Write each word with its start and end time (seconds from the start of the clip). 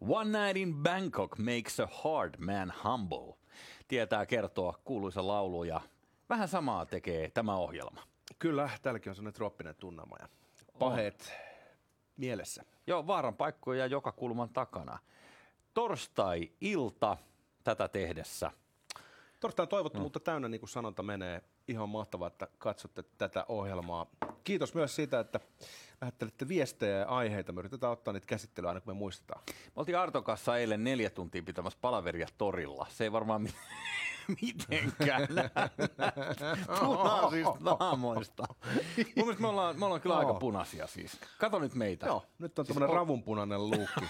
One 0.00 0.44
night 0.46 0.56
in 0.56 0.74
Bangkok 0.74 1.38
makes 1.38 1.80
a 1.80 1.88
hard 2.02 2.34
man 2.38 2.72
humble. 2.84 3.34
Tietää 3.88 4.26
kertoa 4.26 4.78
kuuluisa 4.84 5.26
laulu 5.26 5.64
ja 5.64 5.80
vähän 6.28 6.48
samaa 6.48 6.86
tekee 6.86 7.30
tämä 7.30 7.56
ohjelma. 7.56 8.02
Kyllä, 8.38 8.70
täälläkin 8.82 9.10
on 9.10 9.16
sellainen 9.16 9.34
trooppinen 9.34 9.74
tunnelma 9.74 10.16
ja 10.20 10.28
paheet 10.78 11.32
mielessä. 12.16 12.64
Joo, 12.86 13.06
vaaran 13.06 13.36
paikkoja 13.36 13.86
joka 13.86 14.12
kulman 14.12 14.48
takana. 14.48 14.98
Torstai-ilta 15.74 17.16
tätä 17.64 17.88
tehdessä. 17.88 18.50
Torstai 19.40 19.66
toivottomuutta 19.66 20.20
täynnä, 20.20 20.48
niin 20.48 20.60
kuin 20.60 20.70
sanonta 20.70 21.02
menee. 21.02 21.42
Ihan 21.68 21.88
mahtavaa, 21.88 22.28
että 22.28 22.48
katsotte 22.58 23.04
tätä 23.18 23.44
ohjelmaa. 23.48 24.06
Kiitos 24.48 24.74
myös 24.74 24.96
siitä, 24.96 25.20
että 25.20 25.40
lähettelette 26.00 26.48
viestejä 26.48 26.98
ja 26.98 27.08
aiheita. 27.08 27.52
Me 27.52 27.58
yritetään 27.58 27.92
ottaa 27.92 28.12
niitä 28.12 28.26
käsittelyä 28.26 28.68
aina, 28.68 28.80
kun 28.80 28.94
me 28.94 28.98
muistetaan. 28.98 29.42
Me 29.46 29.72
oltiin 29.76 29.98
Arton 29.98 30.24
kanssa 30.24 30.56
eilen 30.56 30.84
neljä 30.84 31.10
tuntia 31.10 31.42
pitämässä 31.42 31.78
palaveria 31.82 32.26
torilla. 32.38 32.86
Se 32.90 33.04
ei 33.04 33.12
varmaan 33.12 33.42
mi- 33.42 33.54
mitenkään 34.42 35.28
punaisista 36.80 37.76
naamoista. 37.80 38.44
Mun 38.96 39.06
mielestä 39.16 39.42
me 39.42 39.48
ollaan, 39.48 39.78
me 39.78 39.84
ollaan 39.84 40.00
kyllä 40.00 40.18
aika 40.18 40.34
punaisia 40.34 40.86
siis. 40.86 41.18
Kato 41.38 41.58
nyt 41.58 41.74
meitä. 41.74 42.06
Joo, 42.06 42.24
nyt 42.38 42.58
on 42.58 42.66
tämmöinen 42.66 42.96
ravunpunainen 42.96 43.70
luukki. 43.70 44.04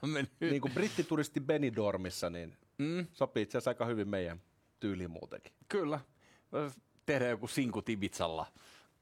Niin 0.40 0.60
kuin 0.60 0.74
brittituristi 0.74 1.40
Benidormissa, 1.40 2.30
niin 2.30 2.56
mm. 2.78 3.06
sopii 3.12 3.42
itse 3.42 3.58
asiassa 3.58 3.70
aika 3.70 3.84
hyvin 3.84 4.08
meidän 4.08 4.40
tyyliin 4.80 5.10
muutenkin. 5.10 5.52
Kyllä. 5.68 6.00
Voisi 6.52 6.80
Tehdä 7.06 7.28
joku 7.28 7.48
Sinku 7.48 7.82
Tibitsalla 7.82 8.46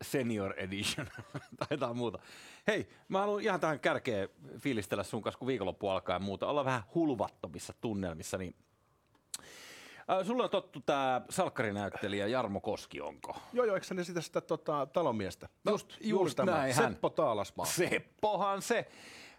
senior 0.03 0.55
edition 0.57 1.07
tai 1.59 1.69
jotain 1.71 1.97
muuta. 1.97 2.19
Hei, 2.67 2.89
mä 3.09 3.21
haluan 3.21 3.43
ihan 3.43 3.61
tähän 3.61 3.81
kärkeen 3.81 4.29
fiilistellä 4.59 5.03
sun 5.03 5.23
kanssa, 5.23 5.39
kun 5.39 5.49
viikonloppu 5.49 5.89
alkaa 5.89 6.17
ja 6.17 6.21
muuta. 6.21 6.47
Olla 6.47 6.65
vähän 6.65 6.83
hulvattomissa 6.95 7.75
tunnelmissa, 7.81 8.39
niin 8.39 8.55
Äh, 10.11 10.27
Sulla 10.27 10.45
on 10.45 10.51
tottu 10.51 10.81
tämä 10.81 11.21
salkkarinäyttelijä 11.31 12.27
Jarmo 12.27 12.61
Koski, 12.61 13.01
onko? 13.01 13.37
Joo, 13.53 13.67
joo, 13.67 13.75
eikö 13.77 13.95
ne 13.95 14.05
sitä, 14.05 14.21
sitä 14.21 14.41
tota, 14.41 14.87
talomiestä? 14.93 15.49
No, 15.65 15.79
just 16.01 16.39
näin, 16.39 16.75
hän. 16.75 16.93
Seppo 16.93 17.11
Taalasmaa. 17.11 17.67
Seppohan 17.67 18.63
se. 18.63 18.89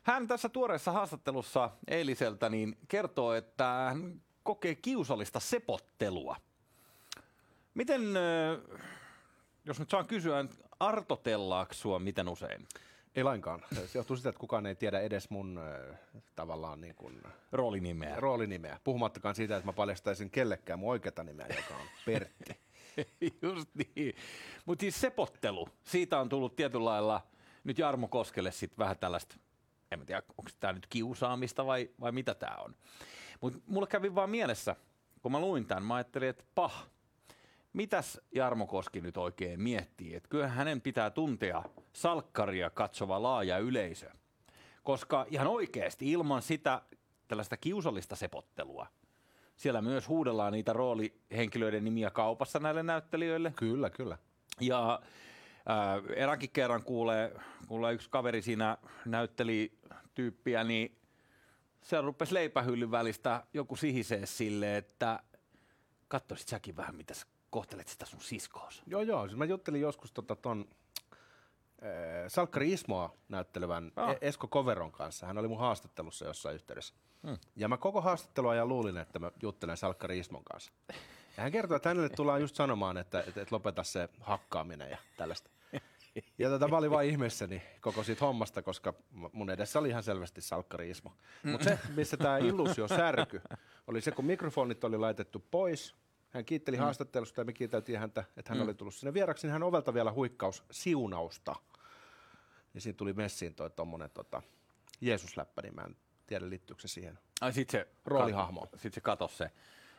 Hän 0.03 0.27
tässä 0.27 0.49
tuoreessa 0.49 0.91
haastattelussa 0.91 1.69
eiliseltä 1.87 2.49
niin 2.49 2.77
kertoo, 2.87 3.33
että 3.33 3.65
hän 3.65 4.21
kokee 4.43 4.75
kiusallista 4.75 5.39
sepottelua. 5.39 6.35
Miten, 7.73 8.01
äh, 8.01 8.79
jos 9.65 9.79
nyt 9.79 9.89
saan 9.89 10.07
kysyä, 10.07 10.45
artotellaanko 10.79 11.73
sua 11.73 11.99
miten 11.99 12.27
usein? 12.27 12.67
Ei 13.15 13.23
lainkaan. 13.23 13.65
Se 13.73 13.97
johtuu 13.97 14.15
siitä, 14.15 14.29
että 14.29 14.39
kukaan 14.39 14.65
ei 14.65 14.75
tiedä 14.75 14.99
edes 14.99 15.29
mun 15.29 15.59
äh, 15.91 15.99
tavallaan 16.35 16.81
niin 16.81 16.95
kuin, 16.95 17.23
Roolinimeä. 17.51 18.15
roolinimeä. 18.15 18.79
Puhumattakaan 18.83 19.35
siitä, 19.35 19.57
että 19.57 19.65
mä 19.65 19.73
paljastaisin 19.73 20.29
kellekään 20.29 20.79
mun 20.79 20.89
oikeata 20.89 21.23
nimeä, 21.23 21.47
joka 21.47 21.75
on 21.75 21.87
Pertti. 22.05 22.59
Just 23.41 23.69
niin. 23.75 24.15
Mutta 24.65 24.81
siis 24.81 25.01
sepottelu, 25.01 25.69
siitä 25.83 26.19
on 26.19 26.29
tullut 26.29 26.55
tietyllä 26.55 26.85
lailla 26.85 27.21
nyt 27.63 27.79
Jarmo 27.79 28.07
Koskelle 28.07 28.51
sitten 28.51 28.77
vähän 28.77 28.97
tällaista, 28.97 29.35
en 29.91 29.99
mä 29.99 30.05
tiedä, 30.05 30.23
onko 30.37 30.51
tämä 30.59 30.73
nyt 30.73 30.87
kiusaamista 30.87 31.65
vai, 31.65 31.89
vai 31.99 32.11
mitä 32.11 32.35
tämä 32.35 32.55
on. 32.55 32.75
Mutta 33.41 33.59
mulle 33.67 33.87
kävi 33.87 34.15
vaan 34.15 34.29
mielessä, 34.29 34.75
kun 35.21 35.31
mä 35.31 35.39
luin 35.39 35.65
tämän, 35.65 35.83
mä 35.83 35.95
ajattelin, 35.95 36.29
että 36.29 36.43
pah, 36.55 36.87
mitäs 37.73 38.21
Jarmo 38.35 38.67
Koski 38.67 39.01
nyt 39.01 39.17
oikein 39.17 39.61
miettii? 39.61 40.15
Että 40.15 40.29
kyllähän 40.29 40.57
hänen 40.57 40.81
pitää 40.81 41.09
tuntea 41.09 41.63
salkkaria 41.93 42.69
katsova 42.69 43.21
laaja 43.21 43.57
yleisö. 43.57 44.09
Koska 44.83 45.25
ihan 45.29 45.47
oikeasti 45.47 46.11
ilman 46.11 46.41
sitä 46.41 46.81
tällaista 47.27 47.57
kiusallista 47.57 48.15
sepottelua, 48.15 48.87
siellä 49.55 49.81
myös 49.81 50.07
huudellaan 50.07 50.53
niitä 50.53 50.73
roolihenkilöiden 50.73 51.83
nimiä 51.83 52.09
kaupassa 52.09 52.59
näille 52.59 52.83
näyttelijöille. 52.83 53.53
kyllä, 53.55 53.89
kyllä. 53.89 54.17
Ja 54.59 55.01
äh, 55.69 56.03
eräänkin 56.15 56.49
kerran 56.49 56.83
kuulee, 56.83 57.39
kuulee 57.67 57.93
yksi 57.93 58.09
kaveri 58.09 58.41
siinä 58.41 58.77
näytteli 59.05 59.77
tyyppiä, 60.13 60.63
niin 60.63 60.97
se 61.81 62.01
rupesi 62.01 62.33
leipähyllyn 62.33 62.91
välistä 62.91 63.43
joku 63.53 63.75
sihisee 63.75 64.25
sille, 64.25 64.77
että 64.77 65.19
katsoisit 66.07 66.47
säkin 66.47 66.77
vähän, 66.77 66.95
mitä 66.95 67.13
sä 67.13 67.25
kohtelet 67.53 67.87
sitä 67.87 68.05
sun 68.05 68.21
siskoos. 68.21 68.83
Joo, 68.87 69.01
joo. 69.01 69.27
Siis 69.27 69.37
mä 69.37 69.45
juttelin 69.45 69.81
joskus 69.81 70.11
tota 70.11 70.35
ton 70.35 70.65
äh, 71.83 71.89
Salkkari 72.27 72.73
Ismoa 72.73 73.13
näyttelevän 73.29 73.91
Ah. 73.95 74.09
ah. 74.09 74.15
Esko 74.21 74.47
Koveron 74.47 74.91
kanssa. 74.91 75.27
Hän 75.27 75.37
oli 75.37 75.47
mun 75.47 75.59
haastattelussa 75.59 76.25
jossain 76.25 76.55
yhteydessä. 76.55 76.93
Hmm. 77.27 77.37
Ja 77.55 77.67
mä 77.67 77.77
koko 77.77 78.01
haastattelua 78.01 78.55
ja 78.55 78.65
luulin, 78.65 78.97
että 78.97 79.19
mä 79.19 79.31
juttelen 79.41 79.77
Salkkari 79.77 80.19
Ismon 80.19 80.43
kanssa. 80.43 80.71
Ja 81.37 81.43
hän 81.43 81.51
kertoi, 81.51 81.75
että 81.75 81.89
hänelle 81.89 82.09
tullaan 82.09 82.41
just 82.41 82.55
sanomaan, 82.55 82.97
että, 82.97 83.19
että, 83.19 83.41
että 83.41 83.55
lopeta 83.55 83.83
se 83.83 84.09
hakkaaminen 84.19 84.89
ja 84.89 84.97
tällaista. 85.17 85.49
Ja 86.37 86.49
tota, 86.49 86.67
mä 86.67 86.77
olin 86.77 86.91
vaan 86.91 87.05
ihmeessäni 87.05 87.63
koko 87.81 88.03
siitä 88.03 88.25
hommasta, 88.25 88.61
koska 88.61 88.93
mun 89.31 89.49
edessä 89.49 89.79
oli 89.79 89.89
ihan 89.89 90.03
selvästi 90.03 90.41
Salkkari 90.41 90.89
Ismo. 90.89 91.13
Mutta 91.43 91.63
se, 91.63 91.79
missä 91.95 92.17
tämä 92.17 92.37
illusio 92.37 92.87
särky, 92.87 93.41
oli 93.87 94.01
se, 94.01 94.11
kun 94.11 94.25
mikrofonit 94.25 94.83
oli 94.83 94.97
laitettu 94.97 95.45
pois, 95.51 95.95
hän 96.33 96.45
kiitteli 96.45 96.77
mm. 96.77 96.83
haastattelusta 96.83 97.41
ja 97.41 97.45
me 97.45 97.53
kiiteltiin 97.53 97.99
häntä, 97.99 98.23
että 98.37 98.51
hän 98.53 98.57
mm. 98.57 98.63
oli 98.63 98.73
tullut 98.73 98.95
sinne 98.95 99.13
vieraksi, 99.13 99.47
niin 99.47 99.51
hän 99.51 99.63
ovelta 99.63 99.93
vielä 99.93 100.11
huikkaus 100.11 100.63
siunausta. 100.71 101.55
Niin 102.73 102.81
siinä 102.81 102.97
tuli 102.97 103.13
messiin 103.13 103.55
toi 103.55 103.69
tommonen 103.69 104.09
tota, 104.09 104.41
Jeesusläppä, 105.01 105.61
niin 105.61 105.75
mä 105.75 105.81
en 105.81 105.95
tiedä 106.27 106.49
liittyykö 106.49 106.81
se 106.81 106.87
siihen. 106.87 107.19
Ai 107.41 107.53
sit 107.53 107.69
se, 107.69 107.87
Roolihahmo. 108.05 108.67
Sit 108.75 108.93
se 108.93 109.01
katos 109.01 109.37
se. 109.37 109.51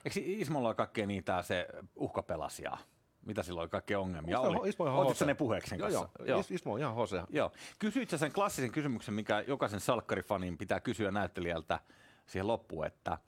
Eikö 0.05 0.21
Ismolla 0.25 0.69
ole 0.69 0.75
kaikkea 0.75 1.06
niitä 1.06 1.43
se 1.43 1.69
uhkapelasia? 1.97 2.78
Mitä 3.27 3.43
silloin 3.43 3.62
oli 3.62 3.71
kaikkea 3.71 4.00
ongelmia? 4.00 4.39
Ismo- 4.39 4.47
oli. 4.47 4.69
Ismo 4.69 4.87
ihan 4.87 4.99
Otit 4.99 5.15
HC. 5.15 5.19
sä 5.19 5.25
ne 5.25 5.34
puheeksi 5.34 5.71
sen 5.71 5.78
Joo, 5.78 5.91
kanssa? 5.91 6.25
joo. 6.25 6.41
Is- 6.41 6.50
Ismo 6.50 6.73
on 6.73 6.81
ihan 6.81 6.94
hose. 6.94 7.23
Joo. 7.31 7.53
Kysyit 7.78 8.11
sä 8.11 8.19
sen 8.19 8.33
klassisen 8.33 8.71
kysymyksen, 8.71 9.15
mikä 9.15 9.44
jokaisen 9.47 9.81
salkkarifanin 9.81 10.59
pitää 10.59 10.81
kysyä 10.81 11.11
näyttelijältä 11.11 11.81
siihen 12.27 12.47
loppuun, 12.47 12.87
että 12.87 13.19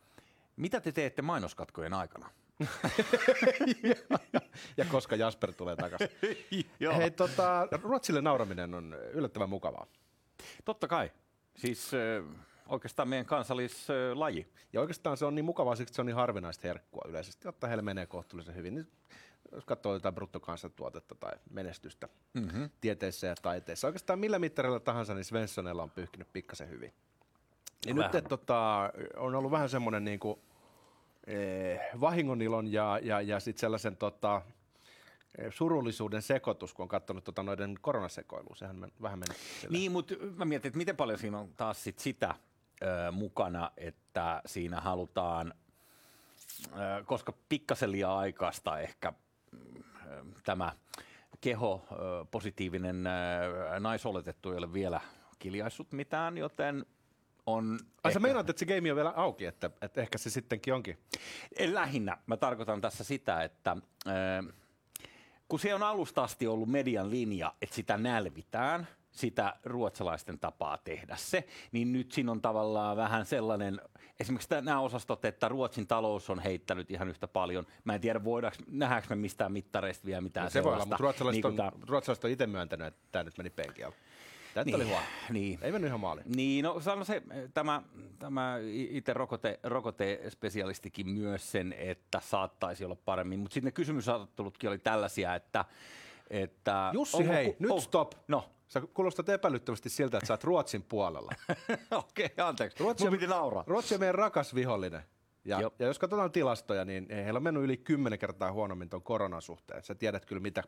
mitä 0.56 0.81
te 0.81 0.93
teette 0.93 1.22
mainoskatkojen 1.22 1.95
aikana? 1.95 2.31
Ja 4.77 4.84
koska 4.84 5.17
Jasper 5.17 5.53
tulee 5.53 5.77
takaisin. 5.77 6.09
Joo. 6.81 6.97
Hei, 6.97 7.11
tota, 7.11 7.69
Ruotsille 7.83 8.21
nauraminen 8.21 8.75
on 8.75 8.97
yllättävän 9.12 9.49
mukavaa. 9.49 9.87
Totta 10.65 10.89
kai. 10.89 11.11
Siis 11.56 11.91
äh, 11.95 12.25
oikeastaan 12.69 13.09
meidän 13.09 13.27
kansallislaji. 13.27 14.53
Ja 14.72 14.81
oikeastaan 14.81 15.16
se 15.16 15.25
on 15.25 15.34
niin 15.34 15.45
mukavaa, 15.45 15.77
siksi 15.77 15.95
se 15.95 16.03
on 16.03 16.06
niin 16.06 16.16
harvinaista 16.16 16.69
herkkua 16.69 17.03
yleisesti. 17.09 17.49
Jotta 17.49 17.66
heille 17.66 17.83
menee 17.83 18.06
kohtuullisen 18.06 18.55
hyvin. 18.55 18.75
Niin 18.75 18.87
jos 19.53 19.65
katsoo 19.65 19.95
jotain 19.95 20.15
bruttokansantuotetta 20.15 21.15
tai 21.15 21.33
menestystä 21.50 22.09
mm-hmm. 22.34 22.71
tieteessä 22.81 23.27
ja 23.27 23.34
taiteessa. 23.43 23.87
Oikeastaan 23.87 24.19
millä 24.19 24.39
mittarilla 24.39 24.81
tahansa, 24.81 25.15
niin 25.15 25.25
Svenssonella 25.25 25.83
on 25.83 25.91
pyyhkinyt 25.91 26.33
pikkasen 26.33 26.71
hyvin. 26.71 26.93
Ja 27.87 27.97
Vähän. 27.97 28.09
nyt 28.09 28.15
et, 28.15 28.28
tota, 28.28 28.93
on 29.16 29.34
ollut 29.34 29.50
vähän 29.50 29.69
semmoinen 29.69 30.05
niin 30.05 30.19
kuin, 30.21 30.41
vahingonilon 32.00 32.72
ja, 32.72 33.00
ja, 33.03 33.20
ja 33.20 33.41
sitten 33.41 33.60
sellaisen 33.60 33.97
tota, 33.97 34.42
eh, 35.38 35.53
surullisuuden 35.53 36.22
sekoitus, 36.22 36.75
kun 36.75 36.82
on 36.82 36.88
katsonut 36.88 37.25
tota, 37.25 37.42
noiden 37.42 37.75
koronasekoilua. 37.81 38.54
Sehän 38.56 38.76
men, 38.76 38.92
vähän 39.03 39.19
meni. 39.19 39.34
Niin, 39.69 39.92
mutta 39.92 40.15
mä 40.36 40.44
mietin, 40.44 40.69
että 40.69 40.78
miten 40.78 40.97
paljon 40.97 41.19
siinä 41.19 41.38
on 41.38 41.48
taas 41.56 41.84
sit 41.84 41.98
sitä 41.98 42.34
ö, 42.82 43.12
mukana, 43.12 43.70
että 43.76 44.42
siinä 44.47 44.81
halutaan, 44.81 45.54
ö, 46.66 47.04
koska 47.04 47.32
pikkasen 47.48 47.92
liian 47.92 48.10
aikaista 48.10 48.81
ehkä 48.81 49.12
mm, 49.53 49.82
ö, 50.06 50.25
tämä 50.44 50.72
keho, 51.41 51.86
ö, 51.92 51.97
positiivinen 52.31 53.04
naisoletettu 53.81 54.50
ei 54.50 54.59
ole 54.59 54.72
vielä 54.72 55.00
kiljaissut 55.38 55.92
mitään, 55.92 56.38
joten 56.38 56.86
on... 57.47 57.79
Ai 58.05 58.12
sä 58.12 58.21
meinaat, 58.21 58.51
että 58.51 58.61
se 58.61 58.67
game 58.67 58.91
on 58.93 58.97
vielä 58.97 59.12
auki, 59.16 59.47
että, 59.47 59.71
että 59.83 60.01
ehkä 60.01 60.19
se 60.19 60.31
sittenkin 60.31 60.75
onkin. 60.75 60.98
En 61.57 61.75
Lähinnä. 61.75 62.19
Mä 62.27 62.37
tarkoitan 62.37 62.81
tässä 62.81 63.04
sitä, 63.04 63.43
että 63.43 63.77
ö, 64.07 64.53
kun 65.48 65.59
se 65.59 65.75
on 65.75 65.83
alusta 65.83 66.22
asti 66.22 66.47
ollut 66.47 66.69
median 66.69 67.10
linja, 67.10 67.54
että 67.63 67.75
sitä 67.75 67.97
nälvitään, 67.97 68.89
sitä 69.10 69.57
ruotsalaisten 69.65 70.39
tapaa 70.39 70.78
tehdä 70.78 71.16
se, 71.16 71.45
niin 71.72 71.93
nyt 71.93 72.13
siinä 72.13 72.33
on 72.33 72.43
tavallaan 72.43 72.97
vähän 72.97 73.27
sellainen, 73.27 73.81
esimerkiksi 74.21 74.49
nämä 74.63 74.81
osastot, 74.81 75.25
että 75.25 75.49
Ruotsin 75.49 75.87
talous 75.87 76.31
on 76.31 76.39
heittänyt 76.39 76.91
ihan 76.91 77.09
yhtä 77.09 77.28
paljon. 77.28 77.66
Mä 77.84 77.95
en 77.95 78.01
tiedä, 78.01 78.25
voidaanko, 78.25 78.59
nähdäänkö 78.66 79.09
me 79.09 79.16
mistään 79.16 79.53
mittareista 79.53 80.07
vielä 80.07 80.21
mitään 80.21 80.51
Se 80.51 80.65
voi 80.65 80.72
olla, 80.72 80.84
sellaista. 80.84 80.95
mutta 80.95 81.03
ruotsalaiset, 81.03 81.45
niin 81.45 81.60
on, 81.60 81.89
ruotsalaiset 81.89 82.25
on 82.25 82.31
itse 82.31 82.47
myöntänyt, 82.47 82.87
että 82.87 83.01
tämä 83.13 83.22
nyt 83.22 83.39
meni 83.39 83.51
penkiä. 83.51 83.92
Tämä 84.56 84.64
Niin, 84.64 84.74
oli 84.76 84.84
huono. 84.84 85.04
niin. 85.30 85.58
Ei 85.62 85.72
mennyt 85.72 85.88
ihan 85.88 86.00
maaliin. 86.00 86.26
Niin, 86.36 86.64
no 86.64 86.80
sano 86.80 87.04
se, 87.04 87.22
tämä, 87.54 87.82
tämä 88.18 88.58
itse 88.91 89.12
rokote, 89.14 89.60
rokotespesialistikin 89.62 91.08
myös 91.08 91.53
sen, 91.53 91.72
että 91.78 92.20
saattaisi 92.20 92.84
olla 92.84 92.97
paremmin, 93.04 93.38
mutta 93.41 93.54
sitten 93.54 93.66
ne 93.68 93.72
kysymysasettelutkin 93.72 94.70
oli 94.70 94.78
tällaisia, 94.78 95.34
että... 95.34 95.64
että 96.30 96.91
Jussi, 96.92 97.16
onko 97.16 97.32
hei, 97.32 97.47
ku- 97.47 97.56
nyt 97.58 97.70
oh, 97.70 97.82
stop. 97.82 98.12
No, 98.28 98.44
Sä 98.68 98.82
kuulostat 98.94 99.28
epäilyttävästi 99.28 99.88
siltä, 99.88 100.16
että 100.16 100.26
sä 100.26 100.32
oot 100.32 100.44
Ruotsin 100.44 100.82
puolella. 100.82 101.32
Okei, 101.91 102.26
okay, 102.26 102.47
anteeksi. 102.47 102.78
Ruotsi 102.80 103.04
Mun 103.04 103.12
on- 103.12 103.18
piti 103.18 103.30
nauraa. 103.30 103.64
Ruotsi 103.66 103.94
on 103.94 104.00
meidän 104.00 104.14
rakas 104.14 104.54
vihollinen. 104.54 105.03
Ja, 105.47 105.60
Joo. 105.60 105.75
ja 105.78 105.87
jos 105.87 105.98
katsotaan 105.98 106.33
tilastoja, 106.33 106.84
niin 106.84 107.07
heillä 107.10 107.37
on 107.37 107.43
mennyt 107.43 107.63
yli 107.63 107.77
kymmenen 107.77 108.19
kertaa 108.19 108.53
huonommin 108.53 108.89
tuon 108.89 109.03
koronan 109.03 109.43
suhteen. 109.43 109.83
Sä 109.83 109.95
tiedät 109.95 110.27
kyllä, 110.27 110.43
mitä 110.43 110.63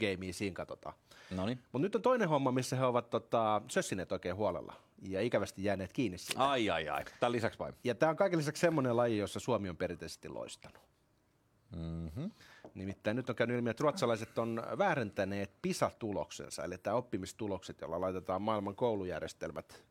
gamea 0.00 0.32
siinä 0.32 0.54
katsotaan. 0.54 0.94
No 1.30 1.46
niin. 1.46 1.58
Mutta 1.72 1.82
nyt 1.82 1.94
on 1.94 2.02
toinen 2.02 2.28
homma, 2.28 2.52
missä 2.52 2.76
he 2.76 2.84
ovat 2.84 3.10
tota, 3.10 3.62
sössineet 3.68 4.12
oikein 4.12 4.36
huolella 4.36 4.74
ja 5.02 5.20
ikävästi 5.20 5.64
jääneet 5.64 5.92
kiinni 5.92 6.18
siitä. 6.18 6.48
Ai 6.50 6.70
ai 6.70 6.88
ai. 6.88 7.04
Tämän 7.20 7.32
lisäksi 7.32 7.58
vai? 7.58 7.72
Ja 7.84 7.94
tämä 7.94 8.10
on 8.10 8.16
kaiken 8.16 8.38
lisäksi 8.38 8.60
semmoinen 8.60 8.96
laji, 8.96 9.18
jossa 9.18 9.40
Suomi 9.40 9.68
on 9.68 9.76
perinteisesti 9.76 10.28
loistanut. 10.28 10.90
Mm-hmm. 11.76 12.30
Nimittäin 12.74 13.16
nyt 13.16 13.30
on 13.30 13.36
käynyt 13.36 13.56
ilmi, 13.56 13.70
että 13.70 13.82
ruotsalaiset 13.82 14.38
on 14.38 14.62
väärentäneet 14.78 15.50
PISA-tuloksensa, 15.62 16.64
eli 16.64 16.78
tämä 16.78 16.96
oppimistulokset, 16.96 17.80
joilla 17.80 18.00
laitetaan 18.00 18.42
maailman 18.42 18.76
koulujärjestelmät 18.76 19.84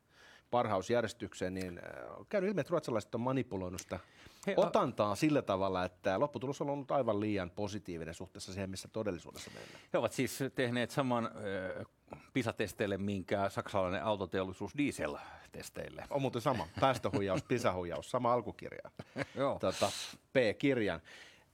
parhausjärjestykseen, 0.52 1.54
niin 1.54 1.78
äh, 1.78 2.20
on 2.20 2.26
käynyt 2.30 2.48
ilmi, 2.48 2.62
että 2.62 2.72
ruotsalaiset 2.72 3.16
on 3.16 3.22
manipuloinut 3.22 3.82
sitä 3.82 4.00
He- 4.48 4.56
a- 4.58 4.62
otantaa 4.62 5.16
sillä 5.16 5.42
tavalla, 5.42 5.86
että 5.86 6.20
lopputulos 6.20 6.62
on 6.62 6.70
ollut 6.70 6.92
aivan 6.92 7.20
liian 7.20 7.50
positiivinen 7.50 8.14
suhteessa 8.14 8.54
siihen, 8.54 8.70
missä 8.70 8.88
todellisuudessa 8.88 9.52
mennään. 9.54 9.80
He 9.94 9.98
ovat 9.98 10.14
siis 10.14 10.40
tehneet 10.56 10.92
saman 10.92 11.26
äh, 11.26 11.86
PISA-testeille, 12.34 12.98
minkä 12.98 13.50
saksalainen 13.50 14.04
autoteollisuus 14.04 14.72
diesel-testeille. 14.78 16.04
On 16.10 16.22
muuten 16.22 16.42
sama, 16.42 16.68
päästöhuijaus, 16.80 17.44
PISA-huijaus, 17.44 18.12
sama 18.12 18.34
alkukirja. 18.34 18.92
Joo. 19.36 19.60
tota, 19.60 19.92
P-kirjan. 20.34 21.02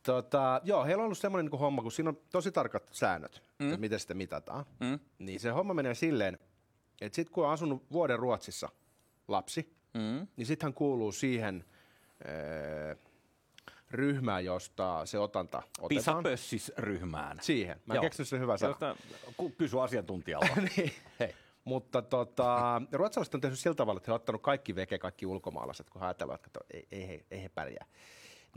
Tota, 0.03 0.61
joo, 0.63 0.85
heillä 0.85 1.01
on 1.01 1.05
ollut 1.05 1.17
semmoinen 1.17 1.51
niin 1.51 1.59
homma, 1.59 1.81
kun 1.81 1.91
siinä 1.91 2.09
on 2.09 2.17
tosi 2.31 2.51
tarkat 2.51 2.89
säännöt, 2.91 3.41
mm. 3.59 3.67
että 3.67 3.79
miten 3.79 3.99
sitä 3.99 4.13
mitataan. 4.13 4.65
Mm? 4.79 4.99
Niin 5.19 5.39
se 5.39 5.49
homma 5.49 5.73
menee 5.73 5.95
silleen, 5.95 6.39
että 7.01 7.15
sitten 7.15 7.33
kun 7.33 7.45
on 7.45 7.51
asunut 7.51 7.91
vuoden 7.91 8.19
Ruotsissa 8.19 8.69
lapsi, 9.27 9.75
Mm? 9.93 10.27
niin 10.35 10.45
sitten 10.45 10.67
hän 10.67 10.73
kuuluu 10.73 11.11
siihen 11.11 11.65
äh, 12.29 12.97
ryhmään, 13.91 14.45
josta 14.45 15.05
se 15.05 15.19
otanta 15.19 15.57
otetaan. 15.57 15.87
PISA-pössis-ryhmään. 15.89 17.37
Siihen. 17.41 17.81
Mä 17.85 17.93
en 17.93 18.01
keksinyt 18.01 18.27
sen 18.29 18.39
hyvä 18.39 18.57
sana. 18.57 18.75
Kysy 19.57 19.81
asiantuntijalla. 19.81 20.47
niin. 20.77 20.91
Hei. 21.19 21.35
Mutta 21.65 22.01
tota, 22.01 22.81
ruotsalaiset 22.91 23.35
on 23.35 23.41
tehnyt 23.41 23.59
sillä 23.59 23.75
tavalla, 23.75 23.97
että 23.97 24.07
he 24.07 24.11
ovat 24.11 24.21
ottanut 24.21 24.41
kaikki 24.41 24.75
veke, 24.75 24.97
kaikki 24.97 25.25
ulkomaalaiset, 25.25 25.89
kun 25.89 26.01
he 26.01 26.07
ajatellaan, 26.07 26.39
että 26.45 26.59
ei, 26.73 26.87
ei, 26.91 27.07
he, 27.07 27.25
ei 27.31 27.43
he 27.43 27.49
pärjää. 27.49 27.85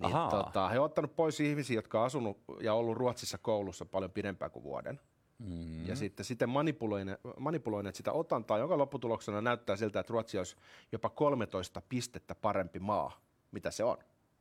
Niin, 0.01 0.07
Ahaa. 0.17 0.31
tota, 0.31 0.69
he 0.69 0.79
ovat 0.79 0.91
ottanut 0.91 1.17
pois 1.17 1.41
ihmisiä, 1.41 1.77
jotka 1.77 2.01
on 2.01 2.07
asunut 2.07 2.39
ja 2.61 2.75
ollut 2.75 2.97
Ruotsissa 2.97 3.39
koulussa 3.39 3.85
paljon 3.87 4.11
pidempään 4.11 4.51
kuin 4.51 4.63
vuoden. 4.63 5.01
Mm. 5.39 5.87
Ja 5.89 5.97
sitten, 5.97 6.25
sitten 6.25 6.49
manipuloineet, 6.49 7.21
manipuloineet 7.39 7.95
sitä 7.95 8.13
otantaa, 8.13 8.59
jonka 8.59 8.79
lopputuloksena 8.79 9.41
näyttää 9.41 9.77
siltä, 9.77 10.01
että 10.01 10.11
Ruotsi 10.11 10.39
olisi 10.39 10.57
jopa 10.93 11.09
13 11.09 11.83
pistettä 11.89 12.35
parempi 12.35 12.79
maa, 12.79 13.21
mitä 13.53 13.71
se 13.71 13.85
on. 13.85 13.99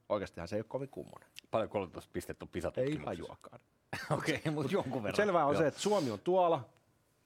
Oikeastihan 0.10 0.48
se 0.48 0.56
ei 0.56 0.60
ole 0.60 0.66
kovin 0.70 0.90
kummonen. 0.90 1.30
Paljon 1.52 1.70
13 1.70 2.10
pistettä 2.14 2.46
on 2.46 2.48
Ei 2.48 2.52
PISA-tutkimuksessa. 2.52 3.06
hajuakaan. 3.06 3.60
Okei, 4.18 4.42
mutta 4.52 4.72
jonkun 4.72 5.04
verran. 5.04 5.16
Selvää 5.16 5.46
on 5.46 5.54
Joo. 5.54 5.62
se, 5.62 5.68
että 5.68 5.80
Suomi 5.80 6.12
on 6.12 6.20
tuolla 6.20 6.70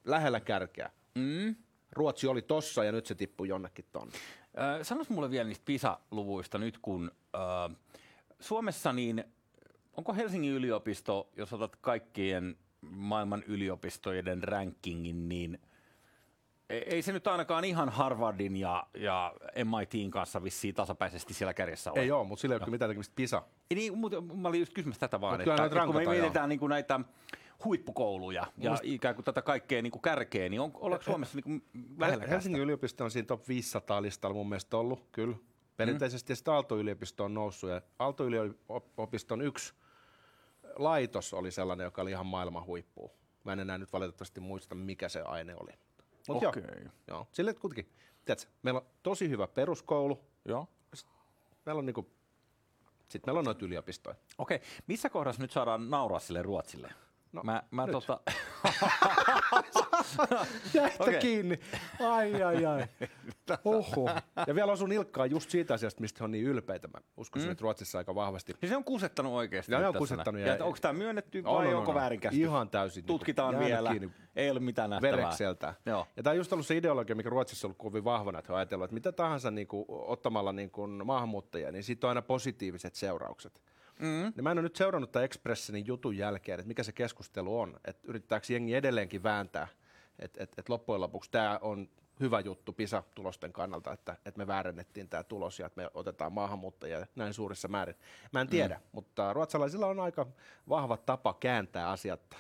lähellä 0.06 0.40
kärkeä. 0.40 0.92
Mm? 1.16 1.56
Ruotsi 1.92 2.28
oli 2.28 2.42
tossa 2.42 2.84
ja 2.84 2.92
nyt 2.92 3.06
se 3.06 3.16
tippui 3.16 3.48
jonnekin 3.48 3.86
tonne. 3.92 4.14
Äh, 4.60 4.80
Sanois 4.82 5.10
mulle 5.10 5.30
vielä 5.30 5.48
niistä 5.48 5.66
PISA-luvuista 5.66 6.58
nyt, 6.58 6.78
kun 6.82 7.12
äh, 7.36 7.78
Suomessa 8.40 8.94
niin, 8.94 9.24
onko 9.98 10.14
Helsingin 10.14 10.54
yliopisto, 10.54 11.30
jos 11.36 11.54
otat 11.54 11.76
kaikkien 11.76 12.58
maailman 12.82 13.44
yliopistojen 13.44 14.44
rankingin, 14.44 15.30
niin 15.30 15.60
ei 16.70 17.02
se 17.02 17.12
nyt 17.12 17.28
ainakaan 17.28 17.64
ihan 17.64 17.90
Harvardin 17.90 18.58
ja, 18.58 18.88
ja 18.94 19.34
MITin 19.56 20.12
kanssa 20.12 20.44
vissiin 20.44 20.76
tasapäisesti 20.76 21.34
siellä 21.34 21.54
kärjessä 21.54 21.92
ole. 21.92 22.02
Ei 22.02 22.12
ole, 22.12 22.28
mutta 22.28 22.42
sillä 22.42 22.56
ei 22.56 22.60
ole 22.64 22.72
mitään 22.72 22.90
tekemistä 22.90 23.14
PISA. 23.16 23.44
Ei, 23.70 23.76
niin, 23.76 23.98
mutta 23.98 24.22
mä 24.22 24.48
olin 24.48 24.60
just 24.60 24.74
kysymässä 24.74 25.00
tätä 25.00 25.22
vaan, 25.22 25.42
että, 25.42 25.66
että 25.66 25.86
kun 25.86 25.96
me 25.96 26.06
mietitään 26.06 26.50
niin 26.50 26.60
kuin 26.60 26.70
näitä 26.70 27.00
huippukouluja 27.66 28.48
ja 28.58 28.78
ikään 28.84 29.16
kuin 29.16 29.26
tätä 29.26 29.42
kaikkea 29.42 29.82
niin 29.82 29.92
kuin 29.92 30.02
kärkeä, 30.02 30.50
niin 30.50 30.62
on, 30.62 30.72
ollaanko 30.74 31.04
Suomessa 31.04 31.38
niin 31.38 31.44
kuin 31.44 31.86
lähellä 32.00 32.28
Helsingin 32.28 32.62
yliopisto 32.62 33.04
on 33.04 33.12
siinä 33.12 33.26
top 33.26 33.48
500 33.48 34.02
listalla 34.02 34.34
mun 34.34 34.50
mielestä 34.50 34.78
ollut, 34.78 35.08
kyllä. 35.12 35.36
Perinteisesti 35.78 36.34
mm. 36.34 36.36
sitten 36.36 36.54
Aalto-yliopisto 36.54 37.24
on 37.24 37.34
noussut 37.34 37.70
ja 37.70 37.82
Aalto-yliopiston 38.00 39.42
yksi 39.42 39.74
laitos 40.76 41.34
oli 41.34 41.52
sellainen, 41.52 41.84
joka 41.84 42.02
oli 42.02 42.12
ihan 42.12 42.26
maailman 42.26 42.66
huippu. 42.66 43.12
Mä 43.44 43.54
en 43.54 43.60
enää 43.60 43.78
nyt 43.78 43.94
valitettavasti 43.94 44.40
muista, 44.40 44.76
mikä 44.76 45.10
se 45.10 45.22
aine 45.22 45.56
oli. 45.60 45.72
Mut 46.28 46.44
Okei. 46.44 46.64
joo, 46.64 46.92
joo. 47.08 47.28
Sille 47.32 47.54
kuitenkin, 47.54 47.94
tiedätkö, 48.26 48.52
meillä 48.64 48.80
on 48.80 48.86
tosi 49.04 49.30
hyvä 49.30 49.48
peruskoulu, 49.48 50.20
Joo. 50.46 50.68
meillä 51.66 51.80
on 51.80 51.86
niinku, 51.86 52.10
sit 53.10 53.26
meillä 53.26 53.40
on 53.40 53.46
noita 53.46 53.66
yliopistoja. 53.66 54.16
Okei, 54.38 54.62
missä 54.88 55.10
kohdassa 55.10 55.42
nyt 55.42 55.52
saadaan 55.52 55.90
nauraa 55.90 56.20
sille 56.20 56.42
Ruotsille? 56.42 56.94
No, 57.34 57.42
mä, 57.44 57.64
mä 57.72 57.86
nyt. 57.86 57.92
tota, 57.92 58.20
Jäitä 60.74 61.04
Okei. 61.04 61.20
kiinni. 61.20 61.60
Ai, 62.10 62.44
ai, 62.44 62.66
ai. 62.66 62.86
Oho. 63.66 64.10
Ja 64.48 64.56
vielä 64.56 64.72
osun 64.72 64.90
nilkkaa 64.90 65.26
just 65.26 65.50
siitä 65.50 65.74
asiasta, 65.74 66.02
mistä 66.02 66.24
on 66.24 66.32
niin 66.32 66.46
ylpeitä. 66.46 66.88
Mä 66.88 67.00
uskoisin, 67.18 67.50
mm. 67.50 67.52
että 67.52 67.62
Ruotsissa 67.62 67.98
aika 67.98 68.16
vahvasti. 68.16 68.54
niin 68.62 68.70
se 68.70 68.76
on 68.76 68.84
kusettanut 68.84 69.34
oikeasti. 69.34 69.72
Ja 69.72 69.80
ne 69.80 69.88
on 69.88 69.94
kusettanut 69.96 70.42
ja- 70.42 70.48
Ja, 70.56 70.66
onko 70.66 70.78
tämä 70.82 70.94
myönnetty 70.94 71.42
On, 71.46 71.56
vai 71.58 71.68
on, 71.68 71.74
onko 71.76 71.92
on, 71.92 71.96
on. 71.98 72.02
väärinkäsitys? 72.02 72.44
Ihan 72.46 72.70
täysin. 72.70 73.04
Tutkitaan 73.06 73.54
Jäänyt 73.54 73.70
vielä. 73.70 73.90
kiinni 73.90 74.10
Ei 74.36 74.52
ole 74.52 74.60
mitään 74.60 74.90
nähtävää. 74.90 75.18
Verekseltä. 75.18 75.74
Joo. 75.86 76.08
Ja 76.18 76.24
tämä 76.24 76.32
on 76.32 76.38
just 76.38 76.54
ollut 76.54 76.66
se 76.68 76.78
ideologia, 76.78 77.16
mikä 77.16 77.30
Ruotsissa 77.30 77.68
on 77.68 77.70
ollut 77.70 77.78
kovin 77.78 78.04
vahvana, 78.04 78.40
että 78.40 78.54
he 78.54 78.58
ajatellut, 78.58 78.84
että 78.86 78.94
mitä 78.94 79.12
tahansa 79.12 79.52
niin 79.52 79.68
kuin, 79.68 79.86
ottamalla 79.88 80.54
niin 80.54 80.72
kuin, 80.72 81.06
maahanmuuttajia, 81.08 81.72
niin 81.72 81.84
siitä 81.84 82.08
on 82.08 82.10
aina 82.10 82.22
positiiviset 82.22 82.96
seuraukset. 82.96 83.62
Mm. 84.02 84.34
Niin 84.36 84.44
mä 84.44 84.52
en 84.52 84.58
ole 84.58 84.62
nyt 84.62 84.76
seurannut 84.76 85.12
tämän 85.12 85.26
Expressenin 85.26 85.88
jutun 85.88 86.18
jälkeen, 86.18 86.60
että 86.60 86.68
mikä 86.68 86.84
se 86.84 86.92
keskustelu 86.92 87.60
on, 87.60 87.80
että 87.86 88.02
yrittääkö 88.08 88.54
jengi 88.54 88.76
edelleenkin 88.76 89.24
vääntää, 89.24 89.68
että 90.20 90.44
et, 90.44 90.52
et 90.58 90.70
loppujen 90.70 91.02
lopuksi 91.02 91.32
tämä 91.32 91.60
on 91.62 91.90
hyvä 92.20 92.40
juttu 92.40 92.74
PISA-tulosten 92.74 93.54
kannalta, 93.54 93.94
että, 93.94 94.18
että 94.26 94.38
me 94.38 94.48
väärennettiin 94.48 95.10
tämä 95.10 95.24
tulos 95.24 95.60
ja 95.60 95.66
että 95.66 95.82
me 95.82 95.90
otetaan 95.94 96.34
maahanmuuttajia 96.34 97.08
näin 97.16 97.34
suurissa 97.34 97.68
määrin. 97.68 97.96
Mä 98.32 98.42
en 98.42 98.48
tiedä, 98.48 98.76
mm. 98.76 98.82
mutta 98.92 99.34
ruotsalaisilla 99.34 99.88
on 99.88 100.00
aika 100.00 100.28
vahva 100.70 100.98
tapa 100.98 101.34
kääntää 101.34 101.90
asiat 101.90 102.38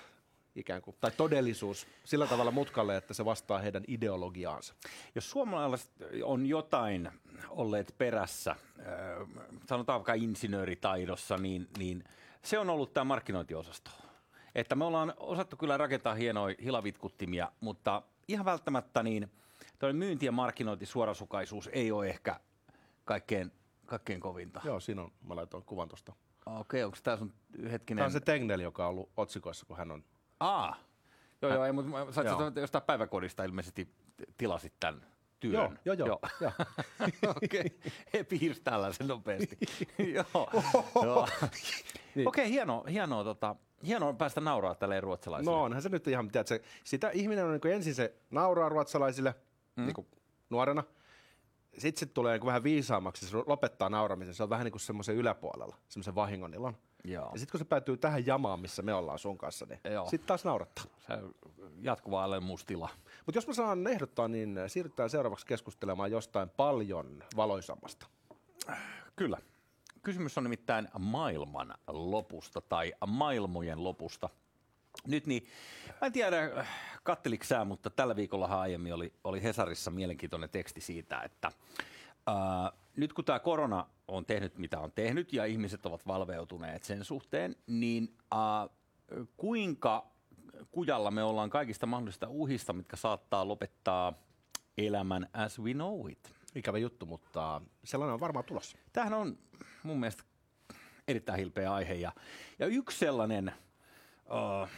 ikään 0.56 0.82
kuin, 0.82 0.98
tai 1.02 1.12
todellisuus 1.12 1.88
sillä 2.04 2.28
tavalla 2.28 2.52
mutkalle, 2.52 2.98
että 2.98 3.14
se 3.14 3.26
vastaa 3.26 3.60
heidän 3.60 3.84
ideologiaansa. 3.88 4.74
Jos 5.16 5.32
suomalaiset 5.32 5.92
on 6.24 6.46
jotain 6.46 7.12
olleet 7.50 7.96
perässä, 7.98 8.52
äh, 8.52 8.58
sanotaan 9.68 10.00
vaikka 10.00 10.14
insinööritaidossa, 10.14 11.38
niin, 11.38 11.68
niin 11.78 12.04
se 12.42 12.60
on 12.60 12.70
ollut 12.70 12.94
tämä 12.94 13.04
markkinointiosasto. 13.04 13.92
Että 14.56 14.76
me 14.76 14.86
ollaan 14.86 15.14
osattu 15.18 15.58
kyllä 15.58 15.78
rakentaa 15.78 16.16
hienoja 16.16 16.56
hilavitkuttimia, 16.64 17.52
mutta 17.60 18.02
ihan 18.28 18.46
välttämättä 18.46 19.04
niin 19.04 19.32
myynti 19.94 20.26
ja 20.26 20.32
markkinointi 20.32 20.86
suorasukaisuus 20.86 21.70
ei 21.74 21.92
ole 21.92 22.10
ehkä 22.10 22.40
kaikkein, 23.06 23.52
kaikkein 23.86 24.20
kovinta. 24.20 24.62
Joo, 24.64 24.80
siinä 24.80 25.02
on, 25.02 25.12
mä 25.22 25.36
laitoin 25.36 25.64
kuvan 25.64 25.88
tuosta. 25.88 26.14
Okei, 26.46 26.84
onko 26.84 26.98
tämä 27.04 27.18
sun 27.18 27.34
hetkinen? 27.72 27.98
Tämä 27.98 28.06
on 28.06 28.12
se 28.12 28.20
Tegnell, 28.20 28.62
joka 28.62 28.84
on 28.84 28.90
ollut 28.90 29.10
otsikoissa, 29.18 29.66
kun 29.66 29.78
hän 29.78 29.92
on 29.92 30.04
Aa, 30.42 30.76
joo, 31.42 31.54
joo, 31.54 31.66
ei, 31.66 31.72
mutta 31.72 32.12
sä 32.12 32.22
Joo. 32.22 32.52
jostain 32.56 32.84
päiväkodista 32.84 33.44
ilmeisesti 33.44 33.96
tilasit 34.38 34.74
tämän 34.80 35.06
työn. 35.40 35.54
Joo, 35.54 35.72
joo, 35.86 36.08
joo. 36.08 36.20
joo. 36.42 37.34
Okei, 37.44 37.80
he 38.14 38.24
piirsi 38.24 38.62
tällaisen 38.62 39.08
nopeasti. 39.08 39.58
joo. 40.16 40.50
joo. 41.04 41.28
Niin. 42.16 42.28
Okei, 42.28 42.50
hienoa, 42.50 42.84
hienoa, 42.90 43.24
tota, 43.24 43.56
hienoa 43.86 44.14
päästä 44.14 44.42
nauraa 44.42 44.76
tälle 44.76 45.02
ruotsalaisille. 45.02 45.56
No 45.56 45.64
onhan 45.64 45.82
se 45.82 45.90
nyt 45.90 46.08
ihan, 46.08 46.30
tiedätkö, 46.32 46.60
sitä 46.84 47.10
ihminen 47.10 47.46
on 47.46 47.52
niin 47.52 47.62
kuin 47.62 47.74
ensin 47.74 47.96
se 47.96 48.16
nauraa 48.32 48.70
ruotsalaisille 48.70 49.36
mm. 49.76 49.86
niin 49.86 49.94
kuin 49.94 50.08
nuorena, 50.50 50.84
sitten 51.78 52.00
se 52.00 52.14
tulee 52.14 52.34
niin 52.34 52.42
kuin 52.42 52.48
vähän 52.48 52.64
viisaammaksi, 52.64 53.26
se 53.26 53.38
lopettaa 53.46 53.90
nauramisen, 53.90 54.34
se 54.34 54.44
on 54.44 54.50
vähän 54.50 54.66
niin 54.66 54.72
kuin 54.72 54.82
semmoisen 54.82 55.16
yläpuolella, 55.16 55.76
semmoisen 55.90 56.16
vahingonilon. 56.16 56.78
Joo. 57.04 57.30
Ja 57.34 57.40
sitten 57.40 57.52
kun 57.52 57.60
se 57.60 57.66
päätyy 57.66 57.98
tähän 57.98 58.26
jamaan, 58.26 58.60
missä 58.60 58.82
me 58.82 58.94
ollaan 58.94 59.20
sun 59.20 59.38
kanssa, 59.38 59.66
niin 59.66 59.80
sitten 60.10 60.28
taas 60.28 60.46
naurattaa. 60.46 60.86
Se 61.00 61.14
jatkuva 61.82 62.24
alemustila. 62.24 62.90
Mutta 63.26 63.38
jos 63.38 63.48
mä 63.48 63.54
saan 63.54 63.88
ehdottaa, 63.88 64.28
niin 64.28 64.60
siirrytään 64.68 65.10
seuraavaksi 65.10 65.46
keskustelemaan 65.46 66.12
jostain 66.12 66.50
paljon 66.50 67.24
valoisammasta. 67.36 68.08
Kyllä. 69.16 69.38
Kysymys 70.04 70.38
on 70.38 70.44
nimittäin 70.44 70.88
maailman 71.00 71.74
lopusta 71.88 72.62
tai 72.62 72.94
maailmojen 73.08 73.84
lopusta. 73.84 74.30
Nyt 75.08 75.28
niin, 75.28 75.48
mä 76.02 76.06
en 76.06 76.12
tiedä, 76.12 76.66
katteliko 77.04 77.44
sä, 77.44 77.66
mutta 77.66 77.90
tällä 77.90 78.16
viikolla 78.16 78.46
aiemmin 78.46 78.94
oli, 78.94 79.14
oli 79.24 79.44
Hesarissa 79.44 79.92
mielenkiintoinen 79.92 80.50
teksti 80.50 80.82
siitä, 80.82 81.22
että 81.22 81.52
ää, 82.28 82.72
nyt 82.96 83.14
kun 83.14 83.26
tämä 83.26 83.40
korona 83.40 83.86
on 84.08 84.26
tehnyt 84.26 84.58
mitä 84.58 84.80
on 84.80 84.92
tehnyt 84.92 85.34
ja 85.34 85.46
ihmiset 85.46 85.86
ovat 85.86 86.08
valveutuneet 86.08 86.84
sen 86.84 87.06
suhteen, 87.06 87.56
niin 87.68 88.18
ää, 88.32 88.68
kuinka 89.38 90.12
kujalla 90.72 91.12
me 91.12 91.24
ollaan 91.24 91.50
kaikista 91.50 91.86
mahdollisista 91.86 92.28
uhista, 92.30 92.74
mitkä 92.74 92.96
saattaa 92.96 93.48
lopettaa 93.48 94.14
elämän 94.78 95.30
as 95.34 95.60
we 95.60 95.74
know 95.74 96.10
it. 96.10 96.36
Ikävä 96.56 96.78
juttu, 96.78 97.06
mutta 97.06 97.62
sellainen 97.84 98.14
on 98.14 98.20
varmaan 98.20 98.46
tulossa. 98.46 98.78
Tämähän 98.94 99.14
on 99.14 99.38
mun 99.84 100.00
mielestä 100.00 100.24
erittäin 101.08 101.40
hilpeä 101.40 101.74
aihe. 101.74 101.94
Ja, 101.94 102.12
ja 102.60 102.68
yksi 102.68 102.98
sellainen, 102.98 103.54
uh, 104.26 104.70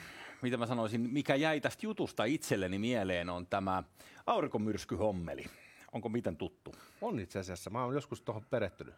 mitä 0.41 0.57
mä 0.57 0.65
sanoisin, 0.65 1.01
mikä 1.01 1.35
jäi 1.35 1.61
tästä 1.61 1.85
jutusta 1.85 2.23
itselleni 2.23 2.79
mieleen, 2.79 3.29
on 3.29 3.47
tämä 3.47 3.83
aurinkomyrskyhommeli. 4.25 5.45
Onko 5.93 6.09
miten 6.09 6.37
tuttu? 6.37 6.75
On 7.01 7.19
itse 7.19 7.39
asiassa. 7.39 7.69
Mä 7.69 7.83
oon 7.83 7.93
joskus 7.95 8.21
tuohon 8.21 8.45
perehtynyt. 8.49 8.95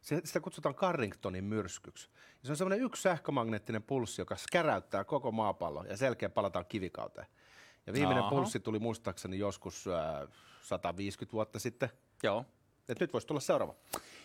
Se, 0.00 0.20
sitä 0.24 0.40
kutsutaan 0.40 0.74
Carringtonin 0.74 1.44
myrskyksi. 1.44 2.08
Se 2.44 2.52
on 2.52 2.56
semmoinen 2.56 2.84
yksi 2.84 3.02
sähkömagneettinen 3.02 3.82
pulssi, 3.82 4.20
joka 4.20 4.36
skäräyttää 4.36 5.04
koko 5.04 5.32
maapallon 5.32 5.86
ja 5.86 5.96
selkeä 5.96 6.28
palataan 6.28 6.66
kivikauteen. 6.66 7.26
Ja 7.86 7.92
viimeinen 7.92 8.22
Aha. 8.22 8.30
pulssi 8.30 8.60
tuli 8.60 8.78
muistaakseni 8.78 9.38
joskus 9.38 9.86
äh, 9.86 10.28
150 10.62 11.32
vuotta 11.32 11.58
sitten. 11.58 11.88
Joo. 12.22 12.44
Et 12.88 13.00
nyt 13.00 13.12
voisi 13.12 13.26
tulla 13.26 13.40
seuraava. 13.40 13.74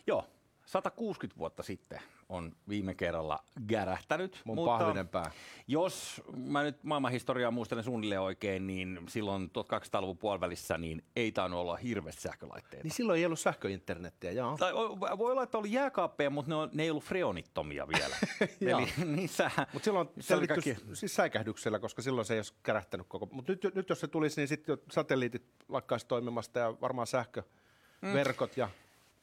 Joo. 0.08 0.28
160 0.66 1.40
vuotta 1.40 1.64
sitten 1.64 2.00
on 2.30 2.56
viime 2.70 2.94
kerralla 2.94 3.44
kärähtänyt. 3.68 4.42
Mun 4.46 4.66
pahvinen 4.66 5.08
pää. 5.08 5.32
Jos 5.68 6.22
mä 6.38 6.64
nyt 6.64 6.84
maailmanhistoriaa 6.84 7.52
muistelen 7.52 7.84
suunnilleen 7.84 8.22
oikein, 8.22 8.68
niin 8.68 9.00
silloin 9.08 9.52
1200-luvun 9.74 10.18
puolivälissä 10.18 10.78
niin 10.78 11.04
ei 11.16 11.32
tainnut 11.32 11.60
olla 11.60 11.76
hirveästi 11.76 12.22
sähkölaitteita. 12.22 12.84
Niin 12.84 12.92
silloin 12.92 13.20
ei 13.20 13.26
ollut 13.26 13.40
sähköinternettiä, 13.40 14.32
joo. 14.32 14.58
Tai 14.58 14.74
voi 15.18 15.32
olla, 15.32 15.44
että 15.44 15.58
oli 15.58 15.72
jääkaappeja, 15.72 16.30
mutta 16.30 16.50
ne, 16.50 16.56
on, 16.56 16.70
ne 16.74 16.84
ei 16.84 16.90
ollut 16.90 17.04
freonittomia 17.04 17.88
vielä. 17.88 18.16
Eli 18.62 19.06
niissä... 19.06 19.52
Mutta 19.74 19.86
silloin 19.86 20.10
selvitty 20.20 20.54
kaikki- 20.54 20.96
siis 20.96 21.16
säikähdyksellä, 21.16 21.80
koska 21.80 22.02
silloin 22.02 22.26
se 22.26 22.34
ei 22.34 22.40
olisi 22.40 22.54
kärähtänyt 22.64 23.08
koko. 23.08 23.28
Mutta 23.32 23.52
nyt, 23.52 23.76
nyt 23.76 23.90
jos 23.90 24.00
se 24.00 24.08
tulisi, 24.08 24.42
niin 24.42 24.48
sitten 24.48 24.78
satelliitit 24.92 25.46
lakkaisi 25.70 26.08
toimimasta 26.08 26.60
ja 26.60 26.74
varmaan 26.82 27.08
sähköverkot 27.08 28.58
ja 28.58 28.70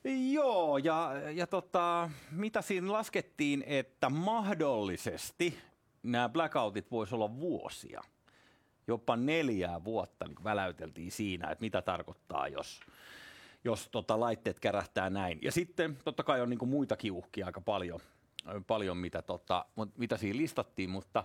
Joo, 0.04 0.78
ja, 0.78 1.12
ja 1.34 1.46
tota, 1.46 2.10
mitä 2.30 2.62
siinä 2.62 2.92
laskettiin, 2.92 3.64
että 3.66 4.10
mahdollisesti 4.10 5.58
nämä 6.02 6.28
blackoutit 6.28 6.90
voisi 6.90 7.14
olla 7.14 7.36
vuosia. 7.40 8.02
Jopa 8.86 9.16
neljää 9.16 9.84
vuotta 9.84 10.26
niin 10.26 10.44
väläyteltiin 10.44 11.12
siinä, 11.12 11.50
että 11.50 11.62
mitä 11.62 11.82
tarkoittaa, 11.82 12.48
jos, 12.48 12.80
jos 13.64 13.88
tota, 13.88 14.20
laitteet 14.20 14.60
kärähtää 14.60 15.10
näin. 15.10 15.38
Ja 15.42 15.52
sitten 15.52 15.98
totta 16.04 16.22
kai 16.22 16.40
on 16.40 16.50
niin 16.50 16.58
kuin 16.58 16.68
muitakin 16.68 17.12
uhkia 17.12 17.46
aika 17.46 17.60
paljon, 17.60 18.00
paljon 18.66 18.96
mitä, 18.96 19.22
tota, 19.22 19.64
mitä 19.96 20.16
siinä 20.16 20.36
listattiin, 20.36 20.90
mutta 20.90 21.24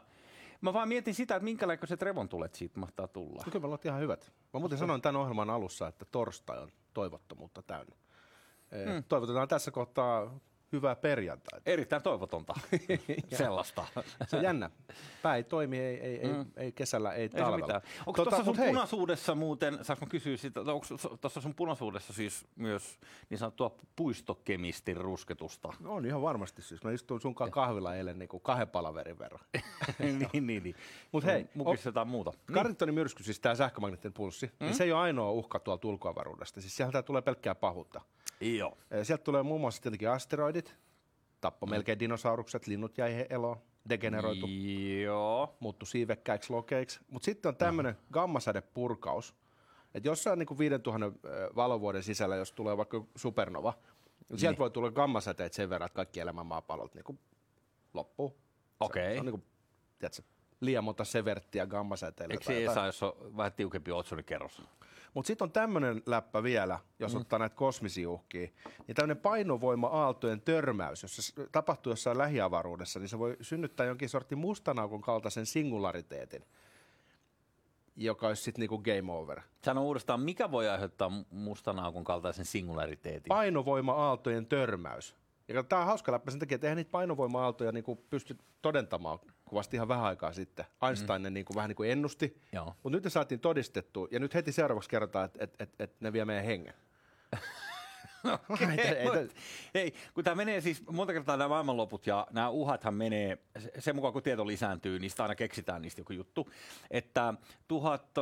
mä 0.62 0.74
vaan 0.74 0.88
mietin 0.88 1.14
sitä, 1.14 1.36
että 1.36 1.44
minkälaikoiset 1.44 2.02
revontulet 2.02 2.56
siitä 2.56 2.80
mahtaa 2.80 3.08
tulla. 3.08 3.44
No 3.46 3.52
Kyllä 3.52 3.60
me 3.60 3.66
ollaan 3.66 3.80
ihan 3.86 4.02
hyvät. 4.02 4.32
Mä 4.54 4.60
muuten 4.60 4.78
sanoin 4.78 5.02
tämän 5.02 5.22
ohjelman 5.22 5.50
alussa, 5.50 5.88
että 5.88 6.06
torstai 6.06 6.60
on 6.60 6.72
toivottomuutta 6.94 7.62
täynnä. 7.62 7.96
Mm. 8.86 9.04
Toivotetaan 9.10 9.48
tässä 9.48 9.72
kohtaa 9.72 10.40
hyvää 10.72 10.96
perjantaita. 10.96 11.72
Erittäin 11.72 12.02
toivotonta 12.02 12.54
sellaista. 13.38 13.86
Se 14.28 14.38
on 14.38 14.44
jännä. 14.44 14.70
Pää 15.22 15.36
ei 15.36 15.44
toimi, 15.44 15.80
ei, 15.80 16.00
ei, 16.00 16.20
ei, 16.20 16.32
ei 16.58 16.72
kesällä, 16.72 17.14
ei 17.14 17.22
Ei 17.22 17.30
talvella. 17.30 17.82
Onko 18.06 18.24
tuossa 18.24 18.44
sun 18.44 18.58
hei, 18.58 18.68
punaisuudessa 18.68 19.36
muuten, 19.36 19.86
saanko 19.86 20.06
mä 20.06 20.10
kysyä 20.10 20.38
sitä, 20.38 20.60
onko 20.60 20.86
tuossa 21.22 21.42
sun 21.42 21.56
punaisuudessa 21.56 22.14
siis 22.14 22.48
myös 22.56 23.00
niin 23.30 23.38
sanottua 23.38 23.76
puistokemistin 23.96 24.98
rusketusta? 24.98 25.74
On 25.86 26.06
ihan 26.06 26.22
varmasti 26.22 26.62
siis. 26.62 26.84
Mä 26.84 26.92
istuin 26.92 27.22
sunkaan 27.22 27.52
kahvilla 27.52 27.96
eilen 27.96 28.20
niin 28.20 28.30
kuin 28.30 28.44
kahden 28.44 28.68
palaverin 28.68 29.20
verran. 29.20 29.42
niin, 30.00 30.30
niin, 30.34 30.64
niin. 30.64 30.76
Mut 31.12 31.24
hei, 31.24 31.50
mukissa 31.56 31.90
jotain 31.90 32.08
muuta. 32.08 32.32
Niin. 32.32 32.56
Carringtonin 32.56 32.96
myrsky, 32.96 33.24
siis 33.24 33.40
tämä 33.40 33.56
sähkömagneettinen 33.56 34.14
pulssi, 34.14 34.46
mm? 34.46 34.66
niin 34.66 34.76
se 34.76 34.84
ei 34.84 34.92
ole 34.92 35.02
ainoa 35.02 35.32
uhka 35.32 35.60
tuolta 35.60 35.88
ulkoavaruudesta. 35.88 36.62
Siis 36.62 36.76
sieltä 36.76 37.04
tulee 37.04 37.22
pelkkää 37.22 37.56
pahuutta. 37.56 38.02
Joo. 38.42 38.78
Sieltä 39.04 39.24
tulee 39.24 39.44
muun 39.44 39.62
muassa 39.62 39.82
tietenkin 39.82 40.10
asteroidit, 40.56 40.76
tappo 41.42 41.66
melkein 41.66 42.00
dinosaurukset, 42.00 42.68
linnut 42.68 42.98
jäi 42.98 43.26
eloon, 43.30 43.58
degeneroitu, 43.90 44.48
Joo. 45.04 45.58
muuttu 45.60 45.86
siivekkäiksi 45.86 46.54
lokeiksi. 46.54 47.00
Mutta 47.10 47.26
sitten 47.26 47.50
on 47.50 47.56
tämmöinen 47.56 47.98
gammasädepurkaus, 48.12 49.36
että 49.94 50.10
jossain 50.10 50.40
niin 50.40 50.58
5000 50.58 51.06
eh, 51.06 51.56
valovuoden 51.56 52.04
sisällä, 52.04 52.36
jos 52.36 52.52
tulee 52.52 52.78
vaikka 52.78 53.06
supernova, 53.16 53.74
niin 54.30 54.40
sieltä 54.40 54.60
voi 54.60 54.72
tulla 54.72 54.92
gammasäteet 54.92 55.54
sen 55.54 55.70
verran, 55.70 55.86
että 55.86 55.96
kaikki 55.96 56.20
elämä 56.20 56.44
maapallolta 56.44 57.00
niin 57.00 57.20
loppuu. 57.94 58.38
Okei. 58.80 59.14
Se 59.14 59.20
on 59.20 59.26
niin 59.26 59.32
kuin, 59.32 59.46
tiedätkö, 60.00 60.22
liian 60.62 60.84
monta 60.84 61.06
severttiä 61.06 61.66
gammasäteillä. 61.68 62.34
Eikö 62.34 62.46
se. 62.46 62.66
Esa, 62.66 62.86
jos 62.86 63.04
on 63.04 63.38
vähän 63.38 63.54
tiukempi 63.54 63.92
otsonikerros? 63.92 64.62
Mutta 65.16 65.28
sitten 65.28 65.46
on 65.46 65.52
tämmöinen 65.52 66.02
läppä 66.06 66.44
vielä, 66.44 66.80
jos 67.00 67.14
mm. 67.14 67.22
ottaa 67.22 67.40
näitä 67.40 67.56
kosmisia 67.56 68.10
uhkia, 68.10 68.48
niin 68.88 68.96
tämmöinen 68.96 69.18
painovoima-aaltojen 69.18 70.42
törmäys, 70.42 71.04
jos 71.04 71.16
se 71.16 71.48
tapahtuu 71.52 71.92
jossain 71.92 72.18
lähiavaruudessa, 72.18 73.00
niin 73.00 73.10
se 73.10 73.20
voi 73.20 73.38
synnyttää 73.42 73.86
jonkin 73.86 74.10
sortin 74.10 74.38
mustanaukon 74.38 75.02
kaltaisen 75.02 75.46
singulariteetin, 75.46 76.46
joka 77.96 78.28
olisi 78.28 78.44
sitten 78.44 78.60
niinku 78.60 78.78
game 78.80 79.12
over. 79.12 79.42
Sano 79.64 79.84
uudestaan, 79.84 80.20
mikä 80.20 80.52
voi 80.52 80.70
aiheuttaa 80.70 81.12
mustan 81.30 81.80
aukon 81.80 82.04
kaltaisen 82.04 82.46
singulariteetin? 82.46 83.30
Painovoima-aaltojen 83.30 84.46
törmäys. 84.46 85.16
Ja 85.48 85.64
tämä 85.64 85.80
on 85.82 85.88
hauska 85.88 86.12
läppä 86.12 86.32
sen 86.32 86.40
takia, 86.40 86.56
että 86.56 86.68
eihän 86.68 86.78
niitä 86.78 86.92
painovoima-aaltoja 86.92 87.72
niinku 87.72 87.96
pysty 87.96 88.38
todentamaan 88.62 89.20
kuvasti 89.46 89.78
ihan 89.78 89.88
vähän 89.88 90.06
aikaa 90.06 90.34
sitten. 90.34 90.66
Einstein 90.88 91.24
ne 91.24 91.30
niinku 91.30 91.56
vähän 91.56 91.68
niin 91.70 91.76
kuin 91.76 91.92
ennusti, 91.92 92.42
Joo. 92.52 92.66
mutta 92.66 92.90
nyt 92.90 93.04
ne 93.04 93.10
saatiin 93.10 93.40
todistettua, 93.40 94.08
ja 94.12 94.20
nyt 94.20 94.34
heti 94.34 94.52
seuraavaksi 94.52 94.90
kerrotaan, 94.90 95.26
että 95.26 95.44
et, 95.44 95.56
et, 95.60 95.70
et 95.80 96.02
ne 96.02 96.14
vie 96.14 96.26
meidän 96.26 96.46
hengen. 96.46 96.74
Ei 98.70 98.78
tä- 98.78 99.20
ei 99.20 99.30
Hei, 99.74 99.94
kun 100.14 100.24
tämä 100.24 100.36
menee 100.36 100.62
siis, 100.62 100.84
monta 100.92 101.14
kertaa 101.14 101.38
nämä 101.38 101.48
maailmanloput 101.48 102.08
ja 102.08 102.28
nämä 102.32 102.50
uhathan 102.50 102.94
menee, 102.94 103.38
se- 103.60 103.72
sen 103.80 103.96
mukaan 103.96 104.14
kun 104.14 104.24
tieto 104.24 104.48
lisääntyy, 104.48 105.00
niistä 105.00 105.24
aina 105.24 105.36
keksitään 105.36 105.82
niistä 105.82 106.02
joku 106.02 106.14
juttu, 106.14 106.50
että 106.92 107.34
tuhat, 107.68 108.18
ö, 108.18 108.22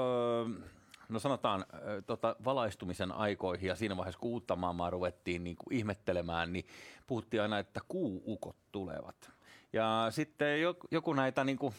no 1.13 1.19
sanotaan 1.19 1.65
tota, 2.05 2.35
valaistumisen 2.45 3.11
aikoihin 3.11 3.67
ja 3.67 3.75
siinä 3.75 3.97
vaiheessa 3.97 4.19
kun 4.19 4.31
uutta 4.31 4.55
maailmaa 4.55 4.89
ruvettiin 4.89 5.43
niin 5.43 5.55
kuin 5.55 5.77
ihmettelemään, 5.77 6.53
niin 6.53 6.65
puhuttiin 7.07 7.41
aina, 7.41 7.59
että 7.59 7.79
kuuukot 7.87 8.55
tulevat. 8.71 9.31
Ja 9.73 10.07
sitten 10.09 10.61
joku, 10.91 11.13
näitä 11.13 11.43
niin 11.43 11.57
kuin 11.57 11.73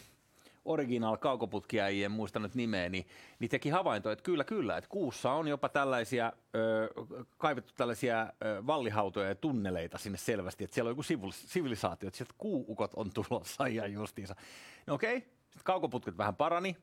original 0.65 1.17
kaukoputkia, 1.17 1.87
en 1.87 2.11
muista 2.11 2.39
nyt 2.39 2.55
nimeä, 2.55 2.89
niin, 2.89 3.07
niin 3.39 3.49
teki 3.49 3.69
havainto, 3.69 4.11
että 4.11 4.23
kyllä, 4.23 4.43
kyllä, 4.43 4.77
että 4.77 4.89
kuussa 4.89 5.31
on 5.31 5.47
jopa 5.47 5.69
tällaisia, 5.69 6.33
ö, 6.55 6.89
kaivettu 7.37 7.73
tällaisia 7.77 8.21
ö, 8.21 8.67
vallihautoja 8.67 9.27
ja 9.27 9.35
tunneleita 9.35 9.97
sinne 9.97 10.17
selvästi, 10.17 10.63
että 10.63 10.73
siellä 10.73 10.89
on 10.89 10.91
joku 10.91 11.01
sivil- 11.01 11.47
sivilisaatio, 11.47 12.07
että 12.07 12.17
sieltä 12.17 12.33
kuuukot 12.37 12.91
on 12.95 13.11
tulossa 13.13 13.65
ihan 13.65 13.93
justiinsa. 13.93 14.35
No 14.87 14.93
okei, 14.93 15.19
sitten 15.19 15.63
kaukoputket 15.63 16.17
vähän 16.17 16.35
parani, 16.35 16.77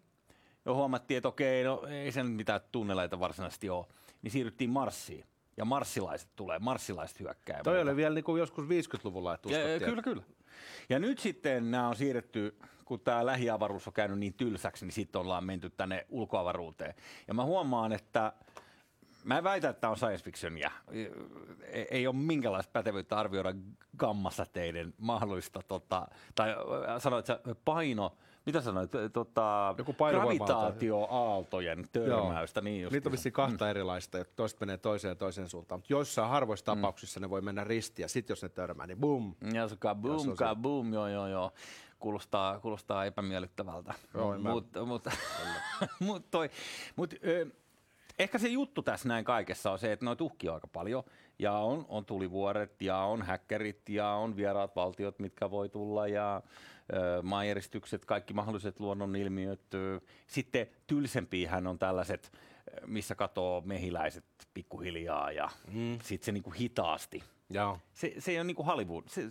ja 0.64 0.74
huomattiin, 0.74 1.18
että 1.18 1.28
okei, 1.28 1.64
no 1.64 1.82
ei 1.88 2.12
sen 2.12 2.26
mitään 2.26 2.60
tunneleita 2.72 3.20
varsinaisesti 3.20 3.70
ole, 3.70 3.86
niin 4.22 4.30
siirryttiin 4.30 4.70
Marsiin. 4.70 5.24
Ja 5.56 5.64
marssilaiset 5.64 6.28
tulee, 6.36 6.58
marssilaiset 6.58 7.20
hyökkää. 7.20 7.60
Toi 7.64 7.80
oli 7.80 7.96
vielä 7.96 8.14
niinku 8.14 8.36
joskus 8.36 8.64
50-luvulla, 8.64 9.34
että 9.34 9.48
Ja, 9.52 9.80
kyllä, 9.80 10.02
kyllä. 10.02 10.22
Ja 10.88 10.98
nyt 10.98 11.18
sitten 11.18 11.70
nämä 11.70 11.88
on 11.88 11.96
siirretty, 11.96 12.56
kun 12.84 13.00
tämä 13.00 13.26
lähiavaruus 13.26 13.86
on 13.86 13.92
käynyt 13.92 14.18
niin 14.18 14.34
tylsäksi, 14.34 14.84
niin 14.84 14.92
sitten 14.92 15.20
ollaan 15.20 15.44
menty 15.44 15.70
tänne 15.70 16.06
ulkoavaruuteen. 16.08 16.94
Ja 17.28 17.34
mä 17.34 17.44
huomaan, 17.44 17.92
että 17.92 18.32
mä 19.24 19.38
en 19.38 19.44
väitä, 19.44 19.68
että 19.68 19.80
tämä 19.80 19.90
on 19.90 19.96
science 19.96 20.24
fictionia. 20.24 20.70
Ei, 21.62 21.86
ei 21.90 22.06
ole 22.06 22.16
minkäänlaista 22.16 22.70
pätevyyttä 22.72 23.18
arvioida 23.18 23.54
gammasäteiden 23.96 24.94
mahdollista, 24.98 25.60
tota, 25.68 26.08
tai 26.34 26.54
sanoit 26.98 27.26
sä 27.26 27.40
paino, 27.64 28.16
mitä 28.46 28.60
sanoit, 28.60 28.90
tota, 29.12 29.74
Joku 29.78 29.92
gravitaatioaaltojen 29.92 31.84
törmäystä. 31.92 32.60
Niin 32.60 32.88
Niitä 32.92 33.08
on 33.08 33.12
vissiin 33.12 33.32
kahta 33.32 33.70
erilaista, 33.70 34.18
että 34.18 34.32
toista 34.36 34.60
menee 34.60 34.76
toiseen 34.76 35.10
ja 35.10 35.14
toiseen 35.14 35.48
suuntaan. 35.48 35.78
Mutta 35.78 35.92
joissain 35.92 36.28
harvoissa 36.30 36.66
tapauksissa 36.66 37.20
ne 37.20 37.30
voi 37.30 37.40
mennä 37.40 37.64
ristiin 37.64 38.04
ja 38.04 38.08
sitten 38.08 38.32
jos 38.32 38.42
ne 38.42 38.48
törmää, 38.48 38.86
niin 38.86 38.98
boom. 38.98 39.34
Ja 39.52 39.68
se 39.68 39.76
kaboom, 39.76 40.14
on 40.14 40.20
se- 40.20 40.34
kaboom, 40.36 40.92
joo, 40.92 41.08
joo, 41.08 41.26
joo. 41.26 41.50
Kuulostaa, 41.98 42.60
kuulostaa 42.60 43.04
epämiellyttävältä. 43.04 43.94
Joo, 44.14 44.38
Mutta 44.38 44.84
mut, 44.84 45.04
mut 46.00 46.30
toi, 46.30 46.50
mut, 46.96 47.14
ö, 47.24 47.46
ehkä 48.18 48.38
se 48.38 48.48
juttu 48.48 48.82
tässä 48.82 49.08
näin 49.08 49.24
kaikessa 49.24 49.70
on 49.70 49.78
se, 49.78 49.92
että 49.92 50.04
noita 50.04 50.24
uhkia 50.24 50.50
on 50.50 50.54
aika 50.54 50.66
paljon. 50.66 51.04
Ja 51.38 51.52
on, 51.52 51.86
on 51.88 52.04
tulivuoret 52.04 52.82
ja 52.82 52.96
on 52.96 53.22
häkkärit 53.22 53.88
ja 53.88 54.08
on 54.08 54.36
vieraat 54.36 54.76
valtiot, 54.76 55.18
mitkä 55.18 55.50
voi 55.50 55.68
tulla 55.68 56.08
ja 56.08 56.42
ö, 56.92 57.22
maanjäristykset, 57.22 58.04
kaikki 58.04 58.34
mahdolliset 58.34 58.80
luonnonilmiöt. 58.80 59.60
Sitten 60.26 60.66
tylsempiähän 60.86 61.66
on 61.66 61.78
tällaiset, 61.78 62.32
missä 62.86 63.14
katoo 63.14 63.62
mehiläiset 63.64 64.24
pikkuhiljaa 64.54 65.32
ja 65.32 65.48
mm. 65.72 65.98
sitten 66.02 66.26
se 66.26 66.32
niinku 66.32 66.50
hitaasti 66.50 67.22
Joo. 67.50 67.78
se, 67.94 68.14
se 68.18 68.30
ei 68.30 68.38
ole 68.38 68.44
niin 68.44 68.56
kuin 68.56 68.66
Hollywood. 68.66 69.04
Se, 69.06 69.30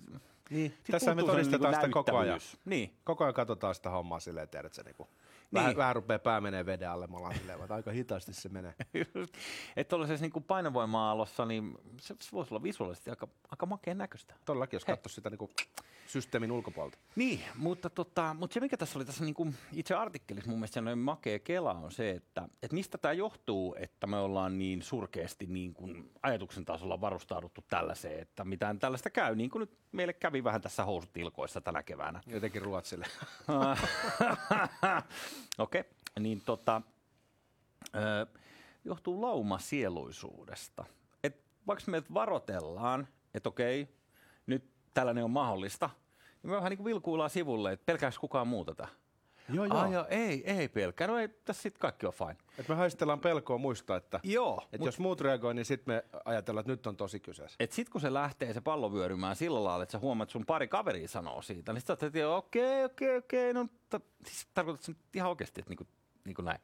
Niin, 0.50 0.74
tässä 0.92 1.16
me 1.16 1.22
se 1.22 1.28
todistetaan 1.28 1.72
niinku 1.74 2.00
sitä 2.00 2.12
koko 2.12 2.18
ajan. 2.18 2.40
Niin. 2.66 2.94
Koko 3.04 3.24
ajan 3.24 3.34
katsotaan 3.34 3.76
sitä 3.76 3.90
hommaa 3.90 4.20
silleen, 4.20 4.50
tiedät, 4.50 4.80
että 4.80 5.06
niinku, 5.52 5.60
Niin. 5.60 5.64
vähän, 5.64 5.78
vähän 5.78 5.96
rupeaa 5.96 6.20
pää 6.20 6.42
menee 6.42 6.66
veden 6.66 6.90
alle, 6.90 7.08
me 7.08 7.18
ollaan 7.18 7.36
silleen, 7.36 7.62
että 7.62 7.74
aika 7.76 7.92
hitaasti 7.92 8.34
se 8.34 8.50
menee. 8.50 8.74
että 9.76 9.90
tuollaisessa 9.90 10.26
niin 10.26 10.44
painovoima-alossa, 10.44 11.46
niin 11.46 11.78
se, 12.02 12.16
voisi 12.34 12.54
olla 12.54 12.64
visuaalisesti 12.64 13.10
aika, 13.10 13.28
aika 13.52 13.66
makeen 13.66 13.98
näköistä. 13.98 14.36
Todellakin, 14.46 14.76
jos 14.76 14.86
katsoisi 14.86 15.16
sitä 15.16 15.30
niinku 15.30 15.50
systeemin 16.08 16.52
ulkopuolelta. 16.52 16.98
Niin, 17.16 17.40
mutta, 17.56 17.90
tota, 17.90 18.36
mutta 18.40 18.54
se 18.54 18.60
mikä 18.60 18.78
tässä 18.78 19.00
oli 19.00 19.06
tässä 19.06 19.24
niin 19.26 19.34
kuin 19.34 19.56
itse 19.74 19.96
artikkelissa 19.96 20.50
mun 20.50 20.60
mielestä 20.60 20.74
sellainen 20.74 20.98
makea 21.04 21.40
kela 21.40 21.72
on 21.74 21.92
se, 21.92 22.10
että, 22.12 22.50
että 22.64 22.76
mistä 22.76 22.98
tämä 22.98 23.14
johtuu, 23.14 23.76
että 23.80 24.08
me 24.08 24.18
ollaan 24.18 24.58
niin 24.58 24.82
surkeasti 24.82 25.46
niin 25.46 25.74
kuin 25.74 26.12
ajatuksen 26.24 26.66
tasolla 26.66 27.02
varustauduttu 27.02 27.66
tällaiseen, 27.70 28.20
että 28.20 28.46
mitään 28.46 28.80
tällaista 28.80 29.10
käy, 29.10 29.36
niin 29.36 29.50
kuin 29.50 29.60
nyt 29.60 29.72
meille 29.92 30.14
kävi 30.14 30.44
vähän 30.44 30.62
tässä 30.62 30.84
housutilkoissa 30.86 31.62
tänä 31.62 31.84
keväänä. 31.84 32.22
Jotenkin 32.28 32.62
Ruotsille. 32.62 33.08
Okei, 35.58 35.82
okay. 35.82 35.94
niin 36.20 36.42
tota, 36.46 36.82
ö, 37.96 38.40
johtuu 38.86 39.22
laumasieluisuudesta. 39.22 40.86
Et 41.24 41.44
vaikka 41.68 41.92
me 41.92 42.04
varotellaan, 42.14 43.08
että 43.34 43.50
okei, 43.50 43.96
nyt 44.46 44.70
tällainen 44.94 45.24
on 45.24 45.32
mahdollista, 45.32 45.90
niin 46.44 46.52
me 46.52 46.56
vähän 46.56 46.70
niin 46.70 46.78
kuin 46.78 46.86
vilkuillaan 46.86 47.30
sivulle, 47.30 47.72
että 47.72 47.86
pelkääkö 47.86 48.18
kukaan 48.20 48.48
muu 48.48 48.66
tätä? 48.66 48.88
Joo, 49.54 49.66
joo. 49.66 49.78
Ah, 49.78 49.92
joo, 49.92 50.06
ei, 50.10 50.52
ei 50.52 50.70
pelkää. 50.70 51.08
No 51.08 51.18
ei, 51.18 51.28
tässä 51.28 51.62
sitten 51.62 51.80
kaikki 51.80 52.06
on 52.06 52.14
fine. 52.14 52.38
Et 52.58 52.68
me 52.70 52.76
haistellaan 52.76 53.20
pelkoa 53.20 53.58
muistaa, 53.58 53.98
että 53.98 54.20
Joo, 54.24 54.68
et 54.74 54.82
jos 54.82 55.00
muut 55.00 55.22
reagoi, 55.22 55.54
niin 55.54 55.66
sitten 55.66 55.94
me 55.96 56.06
ajatellaan, 56.26 56.62
että 56.62 56.72
nyt 56.72 56.88
on 56.88 56.98
tosi 56.98 57.20
kyseessä. 57.20 57.56
Et 57.60 57.72
sit 57.72 57.90
kun 57.90 58.02
se 58.02 58.14
lähtee 58.14 58.54
se 58.54 58.62
pallo 58.62 58.94
vyörymään 58.94 59.36
sillä 59.36 59.64
lailla, 59.64 59.84
että 59.84 59.92
sä 59.92 60.00
huomaat, 60.00 60.28
että 60.28 60.32
sun 60.32 60.46
pari 60.46 60.68
kaveria 60.68 61.08
sanoo 61.08 61.42
siitä, 61.42 61.74
niin 61.74 61.82
sitten 61.82 62.08
että 62.08 62.30
okei, 62.30 62.86
okei, 62.86 63.18
okei, 63.18 63.54
no 63.54 63.68
ta, 63.90 64.02
siis 64.26 64.48
tarkoitatko 64.54 64.86
se 64.86 64.94
ihan 65.14 65.30
oikeasti, 65.30 65.62
että 65.62 65.70
niinku, 65.70 65.88
niinku 66.26 66.42
näin. 66.42 66.60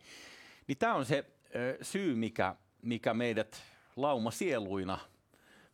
Niin 0.67 0.77
tämä 0.77 0.95
on 0.95 1.05
se 1.05 1.25
ö, 1.55 1.77
syy, 1.81 2.15
mikä, 2.15 2.55
mikä 2.81 3.13
meidät 3.13 3.61
laumasieluina 3.95 4.99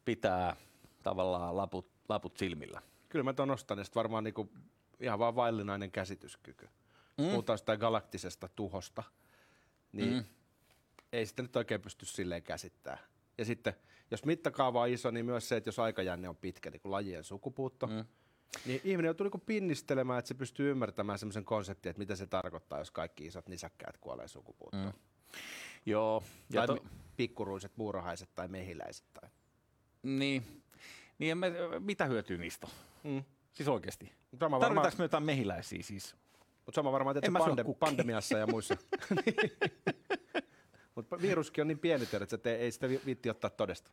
pitää 0.05 0.55
tavallaan 1.03 1.57
laput, 1.57 1.87
laput 2.09 2.37
silmillä. 2.37 2.81
Kyllä 3.09 3.23
mä 3.23 3.33
ton 3.33 3.47
nostan, 3.47 3.77
ja 3.77 3.83
varmaan 3.95 4.23
niinku 4.23 4.49
ihan 4.99 5.19
vaan 5.19 5.35
vaillinainen 5.35 5.91
käsityskyky. 5.91 6.69
Mm. 7.17 7.25
Puhutaan 7.25 7.57
sitä 7.57 7.77
galaktisesta 7.77 8.47
tuhosta, 8.47 9.03
niin 9.91 10.13
mm. 10.13 10.23
ei 11.11 11.25
sitä 11.25 11.41
nyt 11.41 11.55
oikein 11.55 11.81
pysty 11.81 12.05
silleen 12.05 12.43
käsittämään. 12.43 13.03
Ja 13.37 13.45
sitten, 13.45 13.73
jos 14.11 14.25
mittakaava 14.25 14.81
on 14.81 14.89
iso, 14.89 15.11
niin 15.11 15.25
myös 15.25 15.49
se, 15.49 15.57
että 15.57 15.67
jos 15.67 15.79
aikajänne 15.79 16.29
on 16.29 16.37
pitkä, 16.37 16.69
niin 16.69 16.81
kuin 16.81 16.91
lajien 16.91 17.23
sukupuutto, 17.23 17.87
mm. 17.87 18.05
niin 18.65 18.81
ihminen 18.83 19.07
joutuu 19.07 19.23
niinku 19.23 19.37
pinnistelemään, 19.37 20.19
että 20.19 20.27
se 20.27 20.33
pystyy 20.33 20.71
ymmärtämään 20.71 21.19
semmoisen 21.19 21.45
konseptin, 21.45 21.89
että 21.89 21.99
mitä 21.99 22.15
se 22.15 22.27
tarkoittaa, 22.27 22.79
jos 22.79 22.91
kaikki 22.91 23.25
isot 23.25 23.47
nisäkkäät 23.49 23.97
kuolee 23.97 24.27
sukupuuttoon. 24.27 24.85
Mm. 24.85 24.99
Joo. 25.85 26.23
Ja 26.49 26.67
tai 26.67 26.77
to... 26.77 26.85
pikkuruiset 27.17 27.71
muurahaiset 27.77 28.29
tai 28.35 28.47
mehiläiset. 28.47 29.05
Tai... 29.13 29.29
Niin. 30.03 30.63
niin 31.19 31.37
mä, 31.37 31.45
mitä 31.79 32.05
hyötyy 32.05 32.37
niistä? 32.37 32.67
Mm. 33.03 33.23
Siis 33.53 33.69
oikeasti. 33.69 34.05
Tarvitaanko 34.05 34.59
varmaan, 34.59 34.91
me 34.97 35.03
jotain 35.03 35.23
mehiläisiä 35.23 35.83
siis? 35.83 36.15
Mutta 36.65 36.75
sama 36.75 36.91
varmaan, 36.91 37.17
että 37.17 37.27
En 37.27 37.33
mä 37.33 37.39
syö 37.39 37.47
pande- 37.47 37.63
kukkia. 37.63 37.87
pandemiassa 37.87 38.37
ja 38.37 38.47
muissa. 38.47 38.75
Mutta 40.95 41.21
viruskin 41.21 41.61
on 41.61 41.67
niin 41.67 41.79
pieni, 41.79 42.05
tiedät, 42.05 42.33
että 42.33 42.55
ei 42.55 42.71
sitä 42.71 42.89
vi- 42.89 43.01
viitti 43.05 43.29
ottaa 43.29 43.49
todesta. 43.49 43.91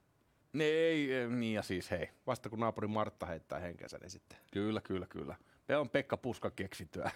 Ne 0.53 0.65
ei, 0.65 1.13
eh, 1.15 1.29
niin 1.29 1.55
ja 1.55 1.63
siis 1.63 1.91
hei. 1.91 2.09
Vasta 2.27 2.49
kun 2.49 2.61
naapuri 2.61 2.89
Martta 2.89 3.27
heittää 3.27 3.59
henkensä, 3.59 3.99
niin 3.99 4.11
sitten. 4.11 4.39
Kyllä, 4.53 4.81
kyllä, 4.81 5.07
kyllä. 5.07 5.37
Me 5.69 5.77
on 5.77 5.91
Pekka 5.91 6.17
Puska 6.17 6.51
keksityä. 6.51 7.11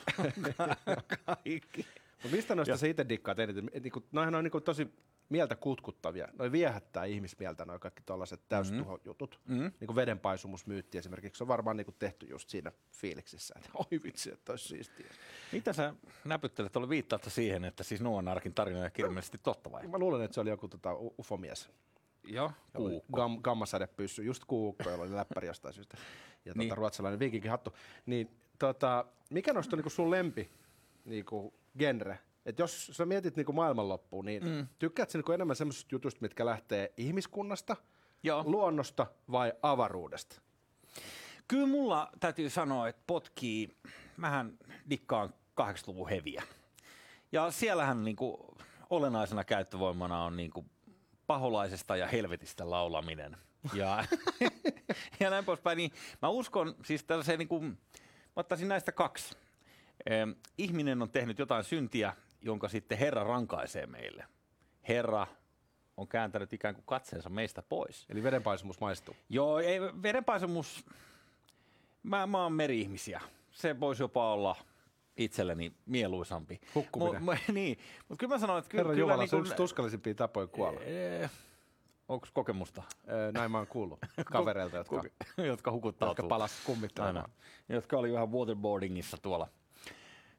Kaikki. 1.26 1.87
Mutta 2.23 2.37
mistä 2.37 2.54
noista 2.54 2.76
sä 2.76 2.87
itse 2.87 3.08
dikkaat 3.08 3.38
eniten? 3.38 3.70
Niinku, 3.82 4.02
on 4.37 4.44
niinku 4.44 4.61
tosi 4.61 4.88
mieltä 5.28 5.57
kutkuttavia. 5.57 6.28
Noi 6.38 6.52
viehättää 6.52 7.04
ihmismieltä, 7.04 7.64
noi 7.64 7.78
kaikki 7.78 8.02
tällaiset 8.07 8.40
täystuhojutut. 8.49 9.40
Mm-hmm. 9.49 9.73
Niinku 9.81 9.97
vedenpaisumusmyytti 9.97 10.99
esimerkiksi 10.99 11.45
on 11.45 11.49
varmaan 11.49 11.76
niinku 11.76 11.93
tehty 11.93 12.26
just 12.26 12.49
siinä 12.49 12.73
fiiliksissä, 12.93 13.55
että 13.57 13.70
oi 13.79 14.01
vitsi, 14.05 14.33
että 14.33 14.53
olisi 14.53 14.68
siistiä. 14.68 15.11
Mitä 15.53 15.72
sä 15.72 15.94
näpyttelet, 16.25 16.77
oli 16.77 16.88
viittaatta 16.88 17.31
siihen, 17.31 17.64
että 17.64 17.85
siis 17.85 18.01
Noan 18.01 18.29
arkin 18.29 18.55
tarina 18.55 18.85
on 18.85 18.90
kirjallisesti 18.92 19.38
totta 19.42 19.72
vai? 19.72 19.88
Mä 19.88 19.98
luulen, 19.98 20.22
että 20.22 20.35
se 20.35 20.40
oli 20.40 20.51
joku 20.51 20.68
tota, 20.68 20.90
ufomies. 21.18 21.70
Joo, 22.27 22.53
kuukko. 22.77 23.16
Gam, 23.16 23.38
gammasädepyssy, 23.42 24.22
just 24.22 24.44
kuukko, 24.44 24.90
jolla 24.90 25.05
oli 25.05 25.14
läppäri 25.14 25.46
jostain 25.46 25.75
syystä. 25.75 25.96
Ja 26.44 26.53
tota, 26.53 26.59
Niin. 26.59 26.77
ruotsalainen 26.77 27.18
viikinkin 27.18 27.51
hattu. 27.51 27.75
Niin, 28.07 28.31
tota, 28.59 29.05
mikä 29.31 29.53
noista 29.53 29.77
on 29.77 29.79
niinku 29.79 29.90
sun 29.90 30.11
lempi 30.11 30.51
niinku, 31.05 31.55
genre? 31.79 32.18
Et 32.46 32.59
jos 32.59 32.87
sä 32.87 33.07
mietit 33.07 33.37
niinku 33.37 33.52
maailmanloppuun, 33.52 34.24
niin 34.24 34.44
mm. 34.44 34.66
tykkäätkö 34.78 35.12
sä 35.12 35.18
niinku 35.18 35.33
enemmän 35.33 35.57
semmoisista 35.57 35.94
jutuista, 35.94 36.22
mitkä 36.22 36.46
lähtee 36.46 36.92
ihmiskunnasta, 36.96 37.76
Joo. 38.22 38.42
luonnosta 38.46 39.07
vai 39.30 39.52
avaruudesta? 39.62 40.40
Kyllä 41.48 41.66
mulla 41.66 42.11
täytyy 42.20 42.50
sanoa, 42.50 42.88
että 42.88 43.02
potkii, 43.07 43.76
mähän 44.16 44.59
dikkaan 44.90 45.35
80-luvun 45.61 46.09
heviä. 46.09 46.42
Ja 47.33 47.50
siellähän 47.50 48.04
niinku 48.04 48.57
olennaisena 48.90 49.44
käyttövoimana 49.44 50.24
on 50.24 50.37
niinku 50.37 50.64
paholaisesta 51.26 51.96
ja 51.96 52.07
helvetistä 52.07 52.70
laulaminen. 52.70 53.37
Ja, 53.74 54.04
ja 55.20 55.30
näin 55.30 55.44
poispäin. 55.44 55.76
Niin 55.76 55.92
mä 56.22 56.28
uskon 56.28 56.74
siis 56.85 57.04
tällaiseen, 57.04 57.38
niinku, 57.38 57.61
mä 57.61 57.76
ottaisin 58.37 58.68
näistä 58.68 58.92
kaksi. 58.92 59.37
Ehm, 60.11 60.30
ihminen 60.59 61.02
on 61.02 61.11
tehnyt 61.11 61.38
jotain 61.38 61.64
syntiä, 61.64 62.16
jonka 62.44 62.68
sitten 62.68 62.98
Herra 62.98 63.24
rankaisee 63.24 63.87
meille. 63.87 64.24
Herra 64.88 65.26
on 65.96 66.09
kääntänyt 66.09 66.52
ikään 66.52 66.74
kuin 66.74 66.85
katseensa 66.87 67.28
meistä 67.28 67.62
pois. 67.62 68.07
Eli 68.09 68.22
vedenpaisumus 68.22 68.80
maistuu. 68.80 69.16
Joo, 69.28 69.59
ei, 69.59 69.80
verenpaisumus, 69.80 70.85
mä, 72.02 72.26
mä 72.26 72.42
oon 72.42 72.52
meri-ihmisiä. 72.52 73.20
Se 73.50 73.80
voisi 73.80 74.02
jopa 74.02 74.33
olla 74.33 74.57
itselleni 75.16 75.72
mieluisampi. 75.87 76.61
Hukkuminen. 76.74 77.22
Mu, 77.24 77.33
mu, 77.33 77.38
niin, 77.52 77.78
mutta 78.09 78.20
kyllä 78.20 78.35
mä 78.35 78.38
sanon, 78.38 78.59
että 78.59 78.68
kyllä, 78.70 78.80
Herra 78.80 78.94
kyllä 78.94 79.00
Jumala, 79.00 79.22
niin 79.22 79.40
yksi 79.40 79.54
tuskallisimpia 79.54 80.14
tapoja 80.14 80.46
kuolla. 80.46 80.80
Onko 82.09 82.26
kokemusta, 82.33 82.83
Öö, 83.09 83.33
Näin 83.33 83.50
mä 83.50 83.59
oon 83.59 83.66
kuullut 83.66 83.98
kavereilta, 84.33 84.76
jotka, 84.76 84.96
jotka 84.96 85.42
jotka 85.52 85.72
hukuttautuu? 85.72 86.28
palas 86.28 86.61
kummittelemaan. 86.66 87.30
Jotka 87.68 87.98
oli 87.98 88.12
vähän 88.12 88.33
waterboardingissa 88.33 89.16
tuolla, 89.22 89.48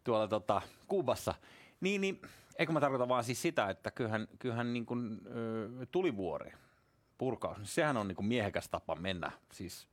tuolla 0.04 0.28
tota, 0.28 0.62
Kuubassa. 0.88 1.34
Niin, 1.82 2.02
niin, 2.02 2.22
eikö 2.60 2.74
mä 2.74 2.80
tarkoita 2.80 3.08
vaan 3.08 3.24
siis 3.24 3.42
sitä, 3.42 3.70
että 3.70 3.92
kyllähän, 3.92 4.28
kyllähän 4.40 4.74
niin 4.74 4.86
kuin, 4.86 5.22
ö, 5.82 5.86
tulivuori, 5.92 6.52
purkaus, 7.18 7.58
niin 7.58 7.68
sehän 7.68 7.98
on 7.98 8.08
niin 8.08 8.16
kuin 8.16 8.26
miehekäs 8.26 8.70
tapa 8.70 8.96
mennä. 8.96 9.32
Siis 9.52 9.88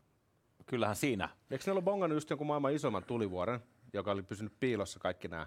kyllähän 0.66 0.96
siinä 0.96 1.28
Eikö 1.50 1.64
ne 1.66 1.72
ollut 1.72 1.84
bongannut 1.84 2.16
just 2.16 2.30
jonkun 2.30 2.46
maailman 2.46 2.72
isomman 2.72 3.04
tulivuoren, 3.04 3.60
joka 3.92 4.10
oli 4.10 4.22
pysynyt 4.22 4.52
piilossa 4.60 4.98
kaikki 4.98 5.28
nämä 5.28 5.46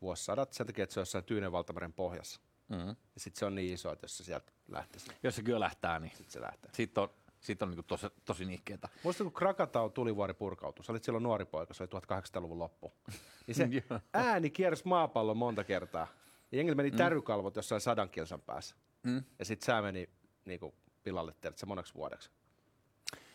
vuosisadat 0.00 0.52
sen 0.52 0.66
takia, 0.66 0.82
että 0.82 0.94
se 0.94 1.00
on 1.00 1.02
jossain 1.02 1.24
Tyynen 1.24 1.52
valtameren 1.52 1.92
pohjassa. 1.92 2.40
Mm. 2.68 2.88
Ja 2.88 2.96
sitten 3.16 3.38
se 3.38 3.44
on 3.46 3.54
niin 3.54 3.74
iso, 3.74 3.92
että 3.92 4.04
jos 4.04 4.16
se 4.16 4.24
sieltä 4.24 4.52
niin 4.68 5.16
Jos 5.22 5.36
se 5.36 5.42
kyllä 5.42 5.60
lähtää, 5.60 5.98
niin 5.98 6.10
sitten 6.10 6.32
se 6.32 6.40
lähtee. 6.40 6.70
siitä 6.74 7.00
on, 7.00 7.08
siitä 7.44 7.64
on 7.64 7.70
niin 7.70 7.84
tosi, 7.84 8.06
tosi 8.24 8.44
nihkeetä. 8.44 8.88
Muistan, 9.02 9.24
kun 9.24 9.32
Krakatau 9.32 9.90
tulivuori 9.90 10.34
purkautui, 10.34 10.84
sä 10.84 10.92
olit 10.92 11.04
silloin 11.04 11.22
nuori 11.22 11.44
poika, 11.44 11.74
se 11.74 11.82
oli 11.82 11.90
1800-luvun 12.02 12.58
loppu. 12.58 12.92
Niin 13.46 13.54
se 13.54 13.68
ääni 14.12 14.50
kiersi 14.50 14.82
maapallon 14.86 15.36
monta 15.36 15.64
kertaa. 15.64 16.06
Ja 16.52 16.58
jengillä 16.58 16.76
meni 16.76 16.90
tärykalvot 16.90 17.56
jossain 17.56 17.80
sadan 17.80 18.10
kilsan 18.10 18.40
päässä. 18.40 18.76
Mm. 19.02 19.24
Ja 19.38 19.44
sitten 19.44 19.66
sää 19.66 19.82
meni 19.82 20.08
niin 20.44 20.60
kuin, 20.60 20.74
pilalle 21.02 21.34
tiedät, 21.40 21.58
se 21.58 21.66
moneksi 21.66 21.94
vuodeksi. 21.94 22.30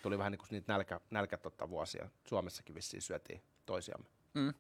Tuli 0.02 0.18
vähän 0.18 0.32
niin 0.32 0.40
kuin 0.40 0.48
niitä 0.52 0.74
nälkä, 0.74 1.00
nälkä 1.12 1.38
tota, 1.38 1.70
vuosia. 1.70 2.10
Suomessakin 2.24 2.76
vissiin 2.76 3.02
syötiin 3.02 3.42
toisiamme. 3.66 4.06
Mm. 4.34 4.54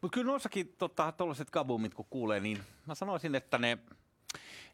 Mutta 0.00 0.14
kyllä 0.14 0.26
noissakin 0.26 0.74
tota, 0.78 1.12
tuollaiset 1.12 1.50
kabumit, 1.50 1.94
kun 1.94 2.06
kuulee, 2.10 2.40
niin 2.40 2.62
mä 2.86 2.94
sanoisin, 2.94 3.34
että 3.34 3.58
ne, 3.58 3.78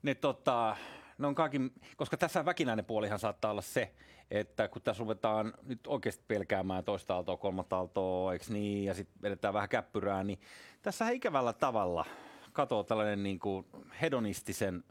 ne, 0.02 0.14
tota, 0.14 0.76
ne 1.18 1.26
on 1.26 1.34
kaikki, 1.34 1.60
koska 1.96 2.16
tässä 2.16 2.44
väkinäinen 2.44 2.84
puolihan 2.84 3.18
saattaa 3.18 3.50
olla 3.50 3.62
se, 3.62 3.94
että 4.30 4.68
kun 4.68 4.82
tässä 4.82 5.00
ruvetaan 5.00 5.54
nyt 5.62 5.86
oikeasti 5.86 6.24
pelkäämään 6.28 6.84
toista 6.84 7.14
aaltoa, 7.14 7.36
kolmatta 7.36 7.76
aaltoa, 7.76 8.32
eikö 8.32 8.44
niin, 8.48 8.84
ja 8.84 8.94
sitten 8.94 9.22
vedetään 9.22 9.54
vähän 9.54 9.68
käppyrää, 9.68 10.24
niin 10.24 10.40
tässä 10.82 11.10
ikävällä 11.10 11.52
tavalla 11.52 12.04
katoo 12.52 12.84
tällainen 12.84 13.22
niin 13.22 13.38
kuin 13.38 13.66
hedonistisen 14.00 14.84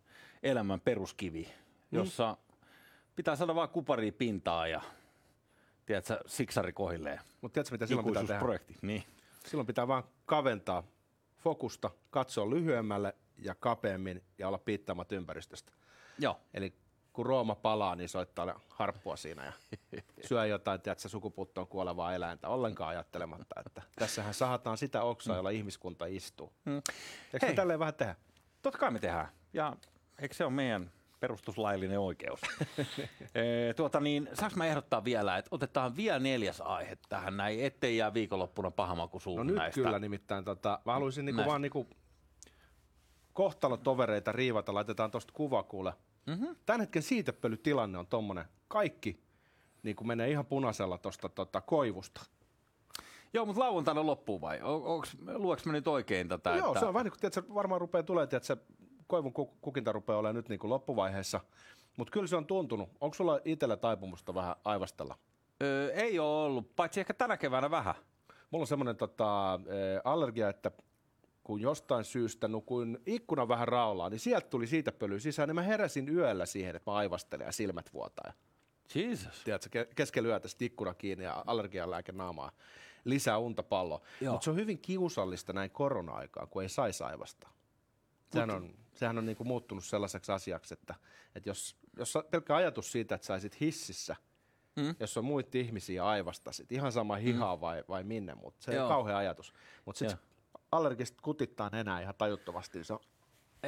elämän 0.43 0.79
peruskivi, 0.79 1.53
jossa 1.91 2.37
pitää 3.15 3.35
saada 3.35 3.55
vaan 3.55 3.69
kuparia 3.69 4.11
pintaa 4.11 4.67
ja 4.67 4.81
tiedätkö, 5.85 6.19
siksari 6.25 6.73
kohilleen. 6.73 7.19
Mutta 7.41 7.53
tiedätkö, 7.53 7.73
mitä 7.73 7.85
silloin 7.85 8.07
pitää 8.07 8.21
tehdä? 8.21 8.35
Ikuisuusprojekti, 8.35 8.75
niin. 8.81 9.03
Silloin 9.45 9.67
pitää 9.67 9.87
vaan 9.87 10.03
kaventaa 10.25 10.83
fokusta, 11.37 11.91
katsoa 12.09 12.49
lyhyemmälle 12.49 13.15
ja 13.37 13.55
kapeammin 13.55 14.23
ja 14.37 14.47
olla 14.47 14.57
piittaamatta 14.57 15.15
ympäristöstä. 15.15 15.71
Joo. 16.19 16.39
Eli 16.53 16.73
kun 17.13 17.25
Rooma 17.25 17.55
palaa, 17.55 17.95
niin 17.95 18.09
soittaa 18.09 18.59
harppua 18.69 19.15
siinä 19.15 19.45
ja 19.45 19.53
syö 20.27 20.45
jotain, 20.45 20.81
tiedätkö, 20.81 21.09
sukupuuttoon 21.09 21.67
kuolevaa 21.67 22.13
eläintä 22.13 22.49
ollenkaan 22.49 22.89
ajattelematta, 22.89 23.61
että 23.65 23.81
tässähän 23.95 24.33
sahataan 24.33 24.77
sitä 24.77 25.03
oksaa, 25.03 25.35
jolla 25.35 25.49
ihmiskunta 25.49 26.05
istuu. 26.05 26.53
Mm. 26.65 26.75
Eikö 26.75 27.39
Hei. 27.41 27.49
me 27.49 27.55
tälleen 27.55 27.79
vähän 27.79 27.93
tehdä? 27.93 28.15
Totta 28.61 28.79
kai 28.79 28.91
me 28.91 28.99
tehdään. 28.99 29.27
Ja 29.53 29.75
eikö 30.21 30.35
se 30.35 30.43
ole 30.45 30.53
meidän 30.53 30.91
perustuslaillinen 31.19 31.99
oikeus? 31.99 32.41
e, 33.35 33.73
tuota 33.75 33.99
niin, 33.99 34.29
saanko 34.33 34.57
mä 34.57 34.65
ehdottaa 34.65 35.03
vielä, 35.03 35.37
että 35.37 35.49
otetaan 35.51 35.95
vielä 35.95 36.19
neljäs 36.19 36.61
aihe 36.61 36.97
tähän 37.09 37.37
näin, 37.37 37.65
ettei 37.65 37.97
jää 37.97 38.13
viikonloppuna 38.13 38.71
pahamaku 38.71 39.17
No 39.17 39.19
suuhun 39.19 39.47
nyt 39.47 39.55
näistä. 39.55 39.81
kyllä 39.81 39.99
nimittäin, 39.99 40.45
tota, 40.45 40.79
mä 40.85 40.93
haluaisin 40.93 41.25
niinku 41.25 41.37
Näistä. 41.37 41.49
vaan 41.49 41.61
niinku 41.61 41.87
kohtalotovereita 43.33 44.31
riivata, 44.31 44.73
laitetaan 44.73 45.11
tuosta 45.11 45.33
kuva 45.33 45.63
kuule. 45.63 45.93
Mm-hmm. 46.27 46.55
Tämän 46.65 46.81
hetken 46.81 47.01
siitepölytilanne 47.01 47.97
on 47.97 48.07
tommonen, 48.07 48.45
kaikki 48.67 49.19
niin 49.83 49.95
kuin 49.95 50.07
menee 50.07 50.29
ihan 50.29 50.45
punaisella 50.45 50.97
tuosta 50.97 51.29
tota, 51.29 51.61
koivusta. 51.61 52.21
Joo, 53.33 53.45
mutta 53.45 53.59
lauantaina 53.59 54.05
loppuu 54.05 54.41
vai? 54.41 54.59
Lueks 55.35 55.65
mä 55.65 55.73
nyt 55.73 55.87
oikein 55.87 56.27
tätä? 56.27 56.49
No 56.49 56.57
joo, 56.57 56.67
että... 56.67 56.79
se 56.79 56.85
on 56.85 56.93
vähän 56.93 57.05
niin 57.05 57.11
kuin, 57.11 57.19
tiedätkö, 57.19 57.53
varmaan 57.53 57.81
rupeaa 57.81 58.03
tulemaan, 58.03 58.23
että 58.23 58.47
se 58.47 58.57
koivun 59.07 59.33
ku- 59.33 59.57
kukinta 59.61 59.91
rupeaa 59.91 60.19
olemaan 60.19 60.35
nyt 60.35 60.49
niin 60.49 60.59
kuin 60.59 60.69
loppuvaiheessa. 60.69 61.39
Mutta 61.97 62.11
kyllä 62.11 62.27
se 62.27 62.35
on 62.35 62.45
tuntunut. 62.45 62.89
Onko 63.01 63.13
sulla 63.13 63.39
itsellä 63.45 63.77
taipumusta 63.77 64.33
vähän 64.33 64.55
aivastella? 64.65 65.15
Öö, 65.63 65.91
ei 65.93 66.19
ole 66.19 66.45
ollut, 66.45 66.75
paitsi 66.75 66.99
ehkä 66.99 67.13
tänä 67.13 67.37
keväänä 67.37 67.71
vähän. 67.71 67.95
Mulla 68.51 68.63
on 68.63 68.67
semmoinen 68.67 68.95
tota, 68.95 69.59
allergia, 70.03 70.49
että 70.49 70.71
kun 71.47 71.61
jostain 71.61 72.03
syystä 72.03 72.47
nukuin 72.47 72.99
ikkunan 73.05 73.47
vähän 73.47 73.67
raolaa, 73.67 74.09
niin 74.09 74.19
sieltä 74.19 74.47
tuli 74.47 74.67
siitä 74.67 74.91
pölyä 74.91 75.19
sisään, 75.19 75.49
niin 75.49 75.55
mä 75.55 75.61
heräsin 75.61 76.09
yöllä 76.09 76.45
siihen, 76.45 76.75
että 76.75 76.91
mä 76.91 76.97
aivastelen 76.97 77.45
ja 77.45 77.51
silmät 77.51 77.93
vuotaa. 77.93 78.33
Jesus. 78.95 79.41
tiedätkö, 79.43 79.83
ke- 79.83 79.93
keskellä 79.95 80.29
yötä 80.29 80.47
ikkuna 80.61 80.93
kiinni 80.93 81.23
ja 81.23 81.43
allergian 81.47 81.91
lääke 81.91 82.11
naamaa. 82.11 82.51
Lisää 83.05 83.37
unta 83.37 83.63
palloa. 83.63 84.01
Joo. 84.21 84.31
Mutta 84.33 84.43
se 84.43 84.49
on 84.49 84.55
hyvin 84.55 84.79
kiusallista 84.79 85.53
näin 85.53 85.71
korona-aikaan, 85.71 86.47
kun 86.47 86.61
ei 86.61 86.69
saisi 86.69 87.03
aivastaa. 87.03 87.53
Sehän 88.31 88.49
on, 88.49 88.73
sehän 88.93 89.17
on 89.17 89.25
niinku 89.25 89.43
muuttunut 89.43 89.85
sellaiseksi 89.85 90.31
asiaksi, 90.31 90.73
että, 90.73 90.95
että 91.35 91.49
jos, 91.49 91.77
jos 91.97 92.13
pelkkä 92.31 92.55
ajatus 92.55 92.91
siitä, 92.91 93.15
että 93.15 93.27
saisit 93.27 93.59
hississä, 93.61 94.15
mm. 94.75 94.95
jos 94.99 95.17
on 95.17 95.25
muita 95.25 95.57
ihmisiä 95.57 96.05
aivastasit, 96.05 96.71
ihan 96.71 96.91
sama 96.91 97.15
hihaa 97.15 97.55
mm. 97.55 97.61
vai, 97.61 97.83
vai 97.89 98.03
minne, 98.03 98.35
mutta 98.35 98.63
se 98.63 98.75
Joo. 98.75 98.83
on 98.83 98.89
kauhea 98.89 99.17
ajatus. 99.17 99.53
Mutta 99.85 99.99
sitten 99.99 100.19
allergiset 100.71 101.21
kutittaa 101.21 101.69
enää 101.73 102.01
ihan 102.01 102.15
tajuttomasti, 102.17 102.77
niin 102.77 102.85
se 102.85 102.93
on 102.93 102.99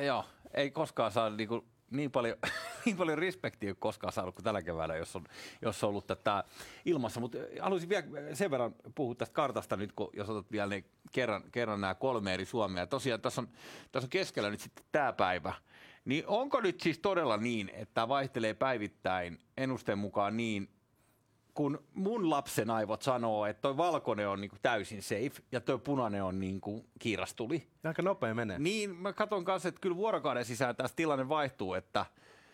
Joo, 0.05 0.25
ei 0.53 0.71
koskaan 0.71 1.12
saa 1.12 1.29
niinku 1.29 1.65
niin 1.91 2.12
paljon, 2.12 2.38
niin 2.85 2.97
paljon 2.97 3.17
respektiä 3.17 3.75
koskaan 3.75 4.13
saanut 4.13 4.35
kuin 4.35 4.43
tällä 4.43 4.62
keväänä, 4.62 4.95
jos 4.95 5.15
on, 5.15 5.23
jos 5.62 5.83
on 5.83 5.89
ollut 5.89 6.07
tätä 6.07 6.43
ilmassa. 6.85 7.19
Mutta 7.19 7.38
haluaisin 7.62 7.89
vielä 7.89 8.05
sen 8.33 8.51
verran 8.51 8.75
puhua 8.95 9.15
tästä 9.15 9.33
kartasta 9.33 9.77
nyt, 9.77 9.91
kun 9.91 10.09
jos 10.13 10.29
otat 10.29 10.51
vielä 10.51 10.67
ne 10.67 10.83
kerran, 11.12 11.43
kerran 11.51 11.81
nämä 11.81 11.95
kolme 11.95 12.33
eri 12.33 12.45
Suomea. 12.45 12.88
Tosiaan 12.88 13.21
tässä 13.21 13.41
on, 13.41 13.47
tässä 13.91 14.05
on 14.05 14.09
keskellä 14.09 14.49
nyt 14.49 14.59
sitten 14.59 14.85
tämä 14.91 15.13
päivä. 15.13 15.53
Niin 16.05 16.23
onko 16.27 16.62
nyt 16.62 16.79
siis 16.81 16.99
todella 16.99 17.38
niin, 17.38 17.69
että 17.73 17.93
tämä 17.93 18.07
vaihtelee 18.07 18.53
päivittäin 18.53 19.39
ennusteen 19.57 19.97
mukaan 19.97 20.38
niin, 20.38 20.69
kun 21.59 21.83
mun 21.93 22.29
lapsen 22.29 22.69
aivot 22.69 23.01
sanoo, 23.01 23.45
että 23.45 23.61
toi 23.61 23.77
valkoinen 23.77 24.29
on 24.29 24.41
niinku 24.41 24.55
täysin 24.61 25.01
safe 25.01 25.31
ja 25.51 25.61
toi 25.61 25.79
punainen 25.79 26.23
on 26.23 26.39
niinku 26.39 26.85
kiirastuli, 26.99 27.67
aika 27.83 28.01
nopea 28.01 28.33
menee. 28.33 28.59
niin, 28.59 28.95
mä 28.95 29.13
katson 29.13 29.45
kanssa, 29.45 29.69
että 29.69 29.81
kyllä 29.81 29.95
vuorokauden 29.95 30.45
sisään 30.45 30.75
tässä 30.75 30.95
tilanne 30.95 31.29
vaihtuu, 31.29 31.73
että, 31.73 32.05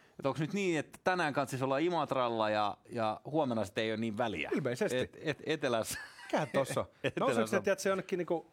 että 0.09 0.29
onko 0.29 0.39
nyt 0.39 0.53
niin, 0.53 0.79
että 0.79 0.99
tänään 1.03 1.33
kanssa 1.33 1.51
siis 1.51 1.61
ollaan 1.61 1.81
Imatralla 1.81 2.49
ja, 2.49 2.77
ja 2.89 3.21
huomenna 3.25 3.65
sitten 3.65 3.83
ei 3.83 3.91
ole 3.91 3.97
niin 3.97 4.17
väliä. 4.17 4.49
Ilmeisesti. 4.53 4.97
Et, 4.97 5.17
et, 5.21 5.43
etelässä. 5.45 5.99
Mikähän 6.23 6.47
tossa 6.53 6.85
Nouseeko 7.19 7.47
se, 7.47 7.61
tiedätkö, 7.61 7.83
se 7.83 7.89
jonnekin 7.89 8.17
niinku 8.17 8.51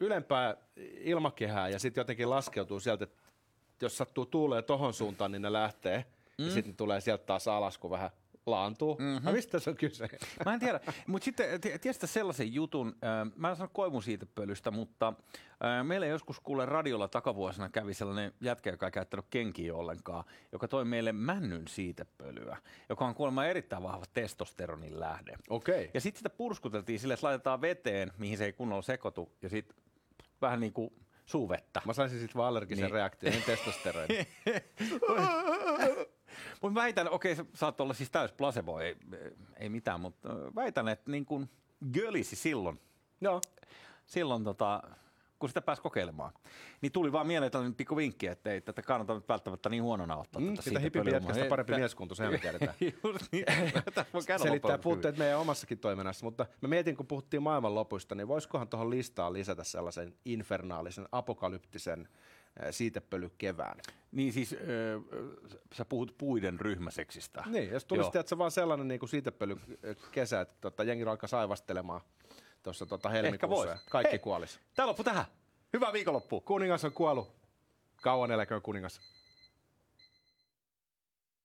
ylempää 0.00 0.56
ilmakehää 1.00 1.68
ja 1.68 1.78
sitten 1.78 2.00
jotenkin 2.00 2.30
laskeutuu 2.30 2.80
sieltä, 2.80 3.04
että 3.04 3.16
jos 3.80 3.96
sattuu 3.96 4.26
tuulee 4.26 4.62
tohon 4.62 4.94
suuntaan, 4.94 5.32
niin 5.32 5.42
ne 5.42 5.52
lähtee. 5.52 6.04
Mm. 6.38 6.44
Ja 6.44 6.50
sitten 6.50 6.76
tulee 6.76 7.00
sieltä 7.00 7.24
taas 7.24 7.48
alas, 7.48 7.78
kun 7.78 7.90
vähän 7.90 8.10
laantuu. 8.46 8.96
Mm-hmm. 8.98 9.32
mistä 9.32 9.58
se 9.58 9.70
on 9.70 9.76
kyse? 9.76 10.08
Mä 10.44 10.54
en 10.54 10.60
tiedä, 10.60 10.80
mutta 11.06 11.24
sitten 11.24 11.60
ti- 11.60 11.78
tiedätkö 11.78 12.06
sellaisen 12.06 12.54
jutun, 12.54 12.88
äh, 13.04 13.32
mä 13.36 13.50
en 13.50 13.56
sano 13.56 13.70
koivun 13.72 14.02
siitä 14.02 14.26
pölystä, 14.34 14.70
mutta 14.70 15.08
äh, 15.08 15.86
meillä 15.86 16.06
joskus 16.06 16.40
kuule 16.40 16.66
radiolla 16.66 17.08
takavuosina 17.08 17.68
kävi 17.68 17.94
sellainen 17.94 18.32
jätkä, 18.40 18.70
joka 18.70 18.86
ei 18.86 18.92
käyttänyt 18.92 19.26
kenkiä 19.30 19.74
ollenkaan, 19.74 20.24
joka 20.52 20.68
toi 20.68 20.84
meille 20.84 21.12
männyn 21.12 21.68
siitepölyä, 21.68 22.56
joka 22.88 23.06
on 23.06 23.14
kuulemma 23.14 23.46
erittäin 23.46 23.82
vahva 23.82 24.04
testosteronin 24.12 25.00
lähde. 25.00 25.36
Okei. 25.48 25.74
Okay. 25.74 25.90
Ja 25.94 26.00
sitten 26.00 26.18
sitä 26.18 26.30
purskuteltiin 26.30 26.98
sille, 27.00 27.14
että 27.14 27.26
laitetaan 27.26 27.60
veteen, 27.60 28.12
mihin 28.18 28.38
se 28.38 28.44
ei 28.44 28.52
kunnolla 28.52 28.82
sekoitu, 28.82 29.32
ja 29.42 29.48
sitten 29.48 29.76
vähän 30.42 30.60
niin 30.60 30.72
kuin 30.72 30.90
suuvettä. 31.26 31.82
Mä 31.84 31.92
saisin 31.92 32.18
sitten 32.20 32.34
vaan 32.38 32.48
allergisen 32.48 32.82
Niin. 32.82 32.84
niin. 32.84 32.94
reaktion, 32.94 33.34
en 33.34 33.42
testosteroni. 33.42 34.28
Mutta 36.62 36.80
väitän, 36.80 37.10
okei, 37.10 37.36
se 37.36 37.44
saat 37.54 37.80
olla 37.80 37.94
siis 37.94 38.10
täys 38.10 38.32
placebo, 38.32 38.80
ei, 38.80 38.96
ei 39.56 39.68
mitään, 39.68 40.00
mutta 40.00 40.28
väitän, 40.54 40.88
että 40.88 41.10
niin 41.10 41.24
kuin 41.24 41.50
gölisi 41.92 42.36
silloin, 42.36 42.80
Joo. 43.20 43.40
silloin 44.06 44.44
tota, 44.44 44.82
kun 45.38 45.48
sitä 45.48 45.60
pääsi 45.60 45.82
kokeilemaan. 45.82 46.32
Niin 46.80 46.92
tuli 46.92 47.12
vaan 47.12 47.26
mieleen 47.26 47.52
tällainen 47.52 47.74
pikku 47.74 47.96
vinkki, 47.96 48.26
että 48.26 48.50
ei 48.50 48.60
tätä 48.60 48.82
kannata 48.82 49.14
nyt 49.14 49.28
välttämättä 49.28 49.68
niin 49.68 49.82
huonona 49.82 50.16
ottaa. 50.16 50.42
Mm, 50.42 50.50
tätä 50.50 50.62
sitä 50.62 50.80
siitepölyä, 50.80 51.12
jätkästä 51.12 51.44
parempi 51.44 51.72
Tä- 51.72 51.78
mieskunto, 51.78 52.14
sehän 52.14 52.32
me 52.32 52.38
tiedetään. 52.38 52.74
Just 53.04 53.32
niin. 53.32 53.44
Selittää 54.42 54.78
puutteet 54.78 55.16
meidän 55.16 55.38
omassakin 55.38 55.78
toiminnassa, 55.78 56.26
mutta 56.26 56.46
mä 56.60 56.68
mietin, 56.68 56.96
kun 56.96 57.06
puhuttiin 57.06 57.42
maailmanlopuista, 57.42 58.14
niin 58.14 58.28
voisikohan 58.28 58.68
tuohon 58.68 58.90
listaan 58.90 59.32
lisätä 59.32 59.64
sellaisen 59.64 60.14
infernaalisen, 60.24 61.08
apokalyptisen 61.12 62.08
äh, 62.62 62.68
siitepölykevään. 62.70 63.78
Niin 64.12 64.32
siis, 64.32 64.52
ö, 64.52 65.00
sä 65.74 65.84
puhut 65.84 66.14
puiden 66.18 66.60
ryhmäseksistä. 66.60 67.44
Niin, 67.46 67.70
jos 67.70 67.84
tulisi 67.84 68.10
tiedätkö, 68.10 68.38
vaan 68.38 68.50
sellainen 68.50 68.88
niin 68.88 69.00
kuin 69.00 69.08
siitepölykesä, 69.08 70.40
että 70.40 70.54
tota, 70.60 70.84
jengi 70.84 71.04
alkaa 71.04 71.28
saivastelemaan 71.28 72.00
tuossa 72.62 72.86
tota, 72.86 73.08
helmikuussa 73.08 73.68
ja 73.68 73.78
kaikki 73.90 74.12
Hei. 74.12 74.18
kuolis. 74.18 74.60
Tää 74.74 74.86
loppu 74.86 75.04
tähän. 75.04 75.24
Hyvää 75.72 75.92
viikonloppua. 75.92 76.40
Kuningas 76.40 76.84
on 76.84 76.92
kuollut. 76.92 77.32
Kauan 78.02 78.30
eläköön 78.30 78.62
kuningas. 78.62 79.00